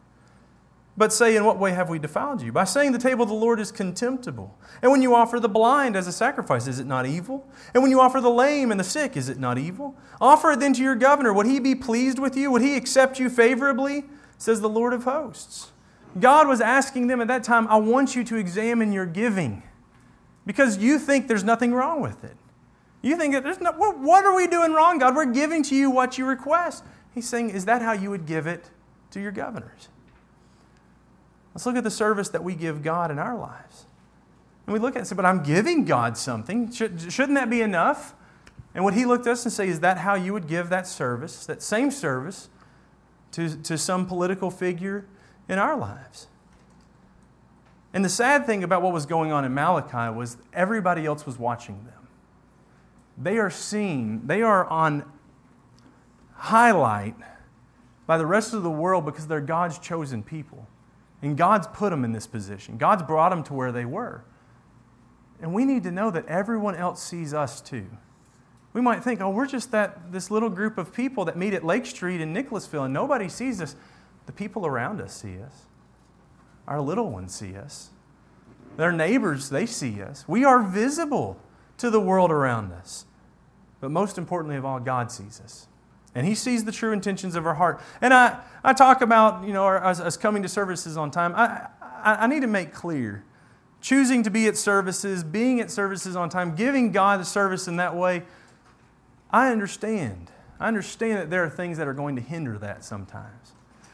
But 0.96 1.12
say, 1.12 1.36
In 1.36 1.44
what 1.44 1.58
way 1.58 1.72
have 1.72 1.88
we 1.88 1.98
defiled 1.98 2.40
you? 2.40 2.52
By 2.52 2.64
saying 2.64 2.92
the 2.92 2.98
table 2.98 3.24
of 3.24 3.28
the 3.28 3.34
Lord 3.34 3.58
is 3.58 3.72
contemptible. 3.72 4.56
And 4.80 4.92
when 4.92 5.02
you 5.02 5.14
offer 5.14 5.40
the 5.40 5.48
blind 5.48 5.96
as 5.96 6.06
a 6.06 6.12
sacrifice, 6.12 6.66
is 6.66 6.78
it 6.78 6.86
not 6.86 7.06
evil? 7.06 7.48
And 7.72 7.82
when 7.82 7.90
you 7.90 8.00
offer 8.00 8.20
the 8.20 8.30
lame 8.30 8.70
and 8.70 8.78
the 8.78 8.84
sick, 8.84 9.16
is 9.16 9.28
it 9.28 9.38
not 9.38 9.58
evil? 9.58 9.96
Offer 10.20 10.52
it 10.52 10.60
then 10.60 10.72
to 10.74 10.82
your 10.82 10.94
governor. 10.94 11.32
Would 11.32 11.46
he 11.46 11.58
be 11.58 11.74
pleased 11.74 12.18
with 12.18 12.36
you? 12.36 12.50
Would 12.52 12.62
he 12.62 12.76
accept 12.76 13.18
you 13.18 13.28
favorably? 13.28 14.04
Says 14.38 14.60
the 14.60 14.68
Lord 14.68 14.92
of 14.92 15.04
hosts. 15.04 15.72
God 16.18 16.46
was 16.46 16.60
asking 16.60 17.08
them 17.08 17.20
at 17.20 17.28
that 17.28 17.42
time, 17.42 17.66
I 17.68 17.76
want 17.76 18.14
you 18.14 18.22
to 18.24 18.36
examine 18.36 18.92
your 18.92 19.06
giving 19.06 19.64
because 20.46 20.78
you 20.78 20.98
think 20.98 21.26
there's 21.26 21.44
nothing 21.44 21.72
wrong 21.72 22.00
with 22.00 22.22
it. 22.22 22.36
You 23.02 23.16
think 23.16 23.34
that 23.34 23.42
there's 23.42 23.60
no, 23.60 23.72
what 23.72 24.24
are 24.24 24.34
we 24.34 24.46
doing 24.46 24.72
wrong, 24.72 24.98
God? 24.98 25.16
We're 25.16 25.26
giving 25.26 25.62
to 25.64 25.74
you 25.74 25.90
what 25.90 26.16
you 26.16 26.24
request. 26.24 26.84
He's 27.14 27.28
saying, 27.28 27.50
Is 27.50 27.64
that 27.66 27.82
how 27.82 27.92
you 27.92 28.10
would 28.10 28.26
give 28.26 28.46
it 28.46 28.70
to 29.10 29.20
your 29.20 29.32
governors? 29.32 29.88
Let's 31.54 31.66
look 31.66 31.76
at 31.76 31.84
the 31.84 31.90
service 31.90 32.28
that 32.30 32.42
we 32.42 32.54
give 32.54 32.82
God 32.82 33.10
in 33.10 33.18
our 33.18 33.36
lives. 33.38 33.86
And 34.66 34.72
we 34.72 34.78
look 34.78 34.94
at 34.94 34.96
it 34.96 35.00
and 35.00 35.08
say, 35.08 35.16
but 35.16 35.24
I'm 35.24 35.42
giving 35.42 35.84
God 35.84 36.16
something. 36.16 36.72
Should, 36.72 37.12
shouldn't 37.12 37.36
that 37.36 37.48
be 37.48 37.60
enough? 37.60 38.14
And 38.74 38.84
would 38.84 38.94
he 38.94 39.04
look 39.04 39.20
at 39.20 39.28
us 39.28 39.44
and 39.44 39.52
say, 39.52 39.68
Is 39.68 39.80
that 39.80 39.98
how 39.98 40.14
you 40.14 40.32
would 40.32 40.48
give 40.48 40.68
that 40.70 40.86
service, 40.86 41.46
that 41.46 41.62
same 41.62 41.90
service, 41.90 42.48
to, 43.32 43.56
to 43.62 43.78
some 43.78 44.06
political 44.06 44.50
figure 44.50 45.06
in 45.48 45.58
our 45.58 45.76
lives? 45.76 46.26
And 47.92 48.04
the 48.04 48.08
sad 48.08 48.46
thing 48.46 48.64
about 48.64 48.82
what 48.82 48.92
was 48.92 49.06
going 49.06 49.30
on 49.30 49.44
in 49.44 49.54
Malachi 49.54 50.12
was 50.12 50.36
everybody 50.52 51.06
else 51.06 51.24
was 51.24 51.38
watching 51.38 51.84
them. 51.84 52.08
They 53.16 53.38
are 53.38 53.50
seen, 53.50 54.26
they 54.26 54.42
are 54.42 54.66
on 54.66 55.04
highlight 56.32 57.14
by 58.06 58.18
the 58.18 58.26
rest 58.26 58.52
of 58.52 58.64
the 58.64 58.70
world 58.70 59.04
because 59.04 59.28
they're 59.28 59.40
God's 59.40 59.78
chosen 59.78 60.24
people. 60.24 60.66
And 61.24 61.38
God's 61.38 61.66
put 61.68 61.88
them 61.88 62.04
in 62.04 62.12
this 62.12 62.26
position. 62.26 62.76
God's 62.76 63.02
brought 63.02 63.30
them 63.30 63.42
to 63.44 63.54
where 63.54 63.72
they 63.72 63.86
were. 63.86 64.22
And 65.40 65.54
we 65.54 65.64
need 65.64 65.82
to 65.84 65.90
know 65.90 66.10
that 66.10 66.26
everyone 66.26 66.74
else 66.74 67.02
sees 67.02 67.32
us 67.32 67.62
too. 67.62 67.86
We 68.74 68.82
might 68.82 69.02
think, 69.02 69.22
oh, 69.22 69.30
we're 69.30 69.46
just 69.46 69.70
that 69.70 70.12
this 70.12 70.30
little 70.30 70.50
group 70.50 70.76
of 70.76 70.92
people 70.92 71.24
that 71.24 71.36
meet 71.36 71.54
at 71.54 71.64
Lake 71.64 71.86
Street 71.86 72.20
in 72.20 72.34
Nicholasville 72.34 72.84
and 72.84 72.92
nobody 72.92 73.30
sees 73.30 73.62
us. 73.62 73.74
The 74.26 74.32
people 74.32 74.66
around 74.66 75.00
us 75.00 75.14
see 75.14 75.40
us. 75.40 75.62
Our 76.68 76.82
little 76.82 77.10
ones 77.10 77.34
see 77.34 77.56
us. 77.56 77.88
Their 78.76 78.92
neighbors, 78.92 79.48
they 79.48 79.64
see 79.64 80.02
us. 80.02 80.26
We 80.28 80.44
are 80.44 80.62
visible 80.62 81.38
to 81.78 81.88
the 81.88 82.00
world 82.00 82.32
around 82.32 82.70
us. 82.70 83.06
But 83.80 83.90
most 83.90 84.18
importantly 84.18 84.56
of 84.56 84.66
all, 84.66 84.78
God 84.78 85.10
sees 85.10 85.40
us. 85.40 85.68
And 86.14 86.26
He 86.26 86.34
sees 86.34 86.64
the 86.64 86.72
true 86.72 86.92
intentions 86.92 87.34
of 87.34 87.46
our 87.46 87.54
heart. 87.54 87.80
And 88.00 88.14
I, 88.14 88.40
I 88.62 88.72
talk 88.72 89.00
about, 89.00 89.46
you 89.46 89.52
know, 89.52 89.66
us, 89.66 90.16
coming 90.16 90.42
to 90.42 90.48
services 90.48 90.96
on 90.96 91.10
time. 91.10 91.34
I, 91.34 91.68
I, 91.82 92.14
I 92.20 92.26
need 92.26 92.40
to 92.40 92.46
make 92.46 92.72
clear 92.72 93.24
choosing 93.84 94.22
to 94.22 94.30
be 94.30 94.46
at 94.46 94.56
services, 94.56 95.22
being 95.22 95.60
at 95.60 95.70
services 95.70 96.16
on 96.16 96.30
time, 96.30 96.54
giving 96.54 96.90
God 96.90 97.20
the 97.20 97.24
service 97.24 97.68
in 97.68 97.76
that 97.76 97.94
way, 97.94 98.22
I 99.30 99.52
understand. 99.52 100.30
I 100.58 100.68
understand 100.68 101.18
that 101.18 101.28
there 101.28 101.44
are 101.44 101.50
things 101.50 101.76
that 101.76 101.86
are 101.86 101.92
going 101.92 102.16
to 102.16 102.22
hinder 102.22 102.56
that 102.56 102.82
sometimes. 102.82 103.52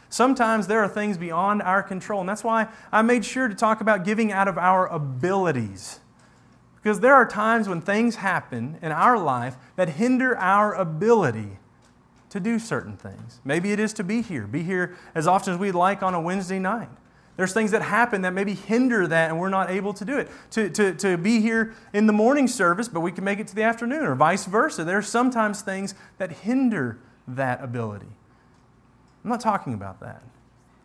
Sometimes 0.08 0.68
there 0.68 0.78
are 0.78 0.88
things 0.88 1.18
beyond 1.18 1.60
our 1.62 1.82
control. 1.82 2.20
And 2.20 2.28
that's 2.28 2.44
why 2.44 2.68
I 2.92 3.02
made 3.02 3.24
sure 3.24 3.48
to 3.48 3.54
talk 3.54 3.80
about 3.80 4.04
giving 4.04 4.30
out 4.30 4.46
of 4.46 4.56
our 4.58 4.86
abilities. 4.86 5.98
Because 6.76 7.00
there 7.00 7.14
are 7.14 7.26
times 7.26 7.68
when 7.68 7.80
things 7.80 8.16
happen 8.16 8.78
in 8.80 8.92
our 8.92 9.18
life 9.18 9.56
that 9.74 9.88
hinder 9.88 10.38
our 10.38 10.72
ability 10.72 11.58
to 12.30 12.40
do 12.40 12.58
certain 12.58 12.96
things. 12.96 13.40
Maybe 13.44 13.72
it 13.72 13.80
is 13.80 13.92
to 13.94 14.04
be 14.04 14.22
here, 14.22 14.46
be 14.46 14.62
here 14.62 14.96
as 15.14 15.26
often 15.26 15.54
as 15.54 15.58
we'd 15.58 15.72
like 15.72 16.02
on 16.02 16.14
a 16.14 16.20
Wednesday 16.20 16.58
night. 16.58 16.88
There's 17.36 17.52
things 17.52 17.70
that 17.70 17.82
happen 17.82 18.22
that 18.22 18.32
maybe 18.32 18.54
hinder 18.54 19.06
that 19.06 19.30
and 19.30 19.40
we're 19.40 19.48
not 19.48 19.70
able 19.70 19.94
to 19.94 20.04
do 20.04 20.18
it. 20.18 20.28
To, 20.50 20.68
to, 20.70 20.94
to 20.94 21.16
be 21.16 21.40
here 21.40 21.74
in 21.92 22.06
the 22.06 22.12
morning 22.12 22.46
service, 22.46 22.88
but 22.88 23.00
we 23.00 23.12
can 23.12 23.24
make 23.24 23.38
it 23.38 23.46
to 23.48 23.54
the 23.54 23.62
afternoon, 23.62 24.04
or 24.04 24.14
vice 24.14 24.44
versa. 24.44 24.84
There 24.84 24.98
are 24.98 25.02
sometimes 25.02 25.62
things 25.62 25.94
that 26.18 26.30
hinder 26.30 26.98
that 27.26 27.62
ability. 27.64 28.06
I'm 29.24 29.30
not 29.30 29.40
talking 29.40 29.74
about 29.74 30.00
that. 30.00 30.22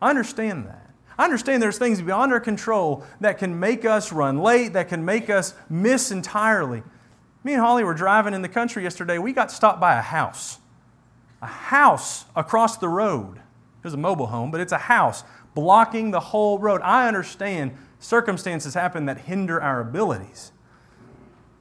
I 0.02 0.10
understand 0.10 0.66
that. 0.68 0.90
I 1.18 1.24
understand 1.26 1.62
there's 1.62 1.78
things 1.78 2.02
beyond 2.02 2.34
our 2.34 2.40
control 2.40 3.06
that 3.22 3.38
can 3.38 3.60
make 3.60 3.86
us 3.86 4.12
run 4.12 4.40
late, 4.40 4.74
that 4.74 4.90
can 4.90 5.06
make 5.06 5.30
us 5.30 5.54
miss 5.70 6.12
entirely. 6.12 6.84
Me 7.44 7.54
and 7.54 7.62
Holly 7.62 7.84
were 7.84 7.94
driving 7.94 8.34
in 8.34 8.42
the 8.42 8.50
country 8.50 8.84
yesterday. 8.84 9.18
We 9.18 9.32
got 9.32 9.52
stopped 9.52 9.80
by 9.80 9.98
a 9.98 10.02
house. 10.02 10.60
A 11.42 11.48
house 11.48 12.26
across 12.36 12.78
the 12.78 12.90
road. 12.90 13.38
It 13.38 13.84
was 13.84 13.94
a 13.94 13.98
mobile 13.98 14.28
home, 14.28 14.52
but 14.52 14.62
it's 14.62 14.72
a 14.72 14.78
house 14.78 15.24
blocking 15.54 16.12
the 16.12 16.20
whole 16.20 16.60
road. 16.60 16.82
I 16.82 17.08
understand 17.08 17.78
circumstances 18.00 18.74
happen 18.74 19.06
that 19.06 19.22
hinder 19.22 19.62
our 19.62 19.80
abilities. 19.80 20.52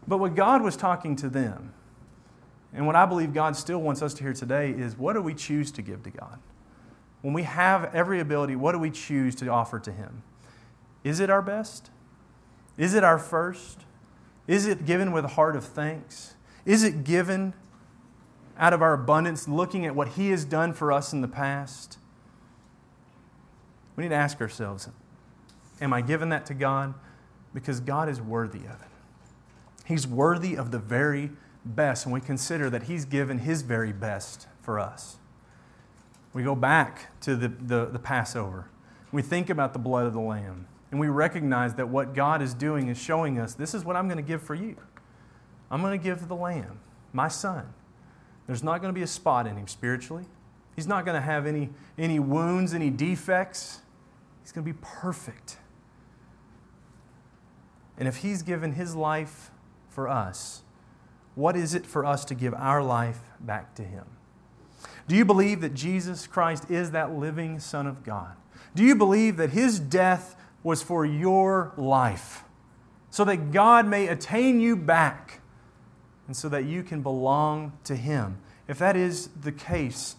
But 0.06 0.18
what 0.18 0.34
God 0.34 0.62
was 0.62 0.76
talking 0.76 1.16
to 1.16 1.28
them, 1.28 1.72
and 2.72 2.86
what 2.86 2.96
I 2.96 3.06
believe 3.06 3.32
God 3.32 3.56
still 3.56 3.80
wants 3.80 4.02
us 4.02 4.14
to 4.14 4.22
hear 4.22 4.32
today, 4.32 4.70
is 4.70 4.96
what 4.98 5.12
do 5.12 5.22
we 5.22 5.34
choose 5.34 5.70
to 5.72 5.82
give 5.82 6.02
to 6.04 6.10
God? 6.10 6.38
when 7.24 7.32
we 7.32 7.44
have 7.44 7.94
every 7.94 8.20
ability, 8.20 8.54
what 8.54 8.72
do 8.72 8.78
we 8.78 8.90
choose 8.90 9.34
to 9.34 9.48
offer 9.48 9.80
to 9.80 9.90
Him? 9.90 10.22
Is 11.02 11.20
it 11.20 11.30
our 11.30 11.40
best? 11.40 11.90
Is 12.76 12.92
it 12.92 13.02
our 13.02 13.18
first? 13.18 13.78
Is 14.46 14.66
it 14.66 14.84
given 14.84 15.10
with 15.10 15.24
a 15.24 15.28
heart 15.28 15.56
of 15.56 15.64
thanks? 15.64 16.34
Is 16.66 16.84
it 16.84 17.02
given 17.02 17.54
out 18.58 18.72
of 18.72 18.82
our 18.82 18.92
abundance, 18.92 19.48
looking 19.48 19.86
at 19.86 19.94
what 19.94 20.08
He 20.08 20.30
has 20.30 20.44
done 20.44 20.72
for 20.72 20.92
us 20.92 21.12
in 21.12 21.20
the 21.20 21.28
past? 21.28 21.98
We 23.96 24.04
need 24.04 24.10
to 24.10 24.16
ask 24.16 24.40
ourselves 24.40 24.88
Am 25.80 25.92
I 25.92 26.00
giving 26.00 26.28
that 26.30 26.46
to 26.46 26.54
God? 26.54 26.94
Because 27.52 27.80
God 27.80 28.08
is 28.08 28.20
worthy 28.20 28.60
of 28.60 28.80
it. 28.80 28.88
He's 29.84 30.06
worthy 30.06 30.56
of 30.56 30.70
the 30.70 30.78
very 30.78 31.30
best, 31.64 32.06
and 32.06 32.12
we 32.12 32.20
consider 32.20 32.70
that 32.70 32.84
He's 32.84 33.04
given 33.04 33.38
His 33.38 33.62
very 33.62 33.92
best 33.92 34.46
for 34.62 34.80
us. 34.80 35.16
We 36.32 36.42
go 36.42 36.54
back 36.54 37.20
to 37.22 37.36
the, 37.36 37.48
the, 37.48 37.86
the, 37.86 37.98
Passover. 37.98 38.68
We 39.12 39.22
think 39.22 39.50
about 39.50 39.72
the 39.72 39.78
blood 39.78 40.06
of 40.06 40.12
the 40.12 40.20
Lamb. 40.20 40.66
And 40.90 40.98
we 40.98 41.08
recognize 41.08 41.74
that 41.74 41.88
what 41.88 42.14
God 42.14 42.42
is 42.42 42.54
doing 42.54 42.88
is 42.88 42.98
showing 42.98 43.38
us 43.38 43.54
this 43.54 43.74
is 43.74 43.84
what 43.84 43.96
I'm 43.96 44.08
going 44.08 44.16
to 44.16 44.22
give 44.22 44.42
for 44.42 44.54
you. 44.54 44.76
I'm 45.70 45.80
going 45.80 45.98
to 45.98 46.02
give 46.02 46.28
the 46.28 46.36
Lamb, 46.36 46.80
my 47.12 47.28
son. 47.28 47.72
There's 48.46 48.62
not 48.62 48.80
going 48.80 48.92
to 48.92 48.98
be 48.98 49.02
a 49.02 49.06
spot 49.06 49.46
in 49.46 49.56
him 49.56 49.66
spiritually. 49.66 50.24
He's 50.76 50.86
not 50.86 51.04
going 51.04 51.14
to 51.14 51.20
have 51.20 51.46
any, 51.46 51.70
any 51.96 52.18
wounds, 52.18 52.74
any 52.74 52.90
defects. 52.90 53.80
He's 54.42 54.52
going 54.52 54.66
to 54.66 54.72
be 54.72 54.78
perfect. 54.82 55.58
And 57.98 58.08
if 58.08 58.16
He's 58.16 58.42
given 58.42 58.72
His 58.72 58.94
life 58.94 59.50
for 59.88 60.08
us, 60.08 60.62
what 61.34 61.56
is 61.56 61.74
it 61.74 61.86
for 61.86 62.04
us 62.04 62.24
to 62.26 62.34
give 62.34 62.54
our 62.54 62.82
life 62.82 63.20
back 63.40 63.74
to 63.76 63.82
Him? 63.82 64.04
Do 65.06 65.14
you 65.14 65.24
believe 65.24 65.60
that 65.60 65.74
Jesus 65.74 66.26
Christ 66.26 66.70
is 66.70 66.90
that 66.90 67.12
living 67.12 67.60
Son 67.60 67.86
of 67.86 68.04
God? 68.04 68.34
Do 68.74 68.82
you 68.82 68.94
believe 68.96 69.36
that 69.36 69.50
His 69.50 69.78
death 69.78 70.36
was 70.62 70.82
for 70.82 71.04
your 71.04 71.72
life 71.76 72.44
so 73.10 73.24
that 73.24 73.52
God 73.52 73.86
may 73.86 74.08
attain 74.08 74.60
you 74.60 74.76
back 74.76 75.40
and 76.26 76.36
so 76.36 76.48
that 76.48 76.64
you 76.64 76.82
can 76.82 77.02
belong 77.02 77.72
to 77.84 77.96
Him? 77.96 78.38
If 78.68 78.78
that 78.78 78.96
is 78.96 79.28
the 79.28 79.52
case, 79.52 80.16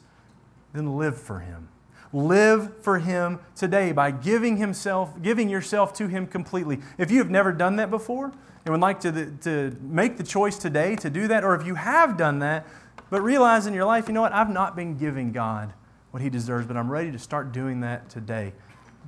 then 0.73 0.97
live 0.97 1.17
for 1.17 1.39
Him. 1.39 1.69
Live 2.13 2.81
for 2.81 2.99
Him 2.99 3.39
today 3.55 3.91
by 3.91 4.11
giving 4.11 4.57
Himself, 4.57 5.21
giving 5.21 5.49
yourself 5.49 5.93
to 5.93 6.07
Him 6.07 6.27
completely. 6.27 6.79
If 6.97 7.11
you 7.11 7.17
have 7.19 7.29
never 7.29 7.51
done 7.51 7.77
that 7.77 7.89
before 7.89 8.31
and 8.63 8.71
would 8.71 8.81
like 8.81 8.99
to, 9.01 9.31
to 9.41 9.75
make 9.81 10.17
the 10.17 10.23
choice 10.23 10.57
today 10.57 10.95
to 10.97 11.09
do 11.09 11.27
that, 11.27 11.43
or 11.43 11.55
if 11.55 11.65
you 11.65 11.75
have 11.75 12.17
done 12.17 12.39
that, 12.39 12.65
but 13.09 13.21
realize 13.21 13.67
in 13.67 13.73
your 13.73 13.85
life, 13.85 14.07
you 14.07 14.13
know 14.13 14.21
what? 14.21 14.33
I've 14.33 14.49
not 14.49 14.75
been 14.75 14.97
giving 14.97 15.31
God 15.31 15.73
what 16.11 16.21
He 16.21 16.29
deserves, 16.29 16.65
but 16.65 16.77
I'm 16.77 16.89
ready 16.89 17.11
to 17.11 17.19
start 17.19 17.51
doing 17.51 17.81
that 17.81 18.09
today. 18.09 18.53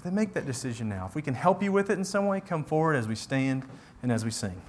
Then 0.04 0.14
make 0.14 0.34
that 0.34 0.46
decision 0.46 0.90
now. 0.90 1.06
If 1.08 1.16
we 1.16 1.22
can 1.22 1.34
help 1.34 1.64
you 1.64 1.72
with 1.72 1.90
it 1.90 1.98
in 1.98 2.06
some 2.06 2.28
way, 2.28 2.40
come 2.42 2.64
forward 2.64 2.96
as 2.96 3.08
we 3.08 3.16
stand 3.16 3.66
and 4.04 4.12
as 4.12 4.24
we 4.24 4.32
sing. 4.32 4.62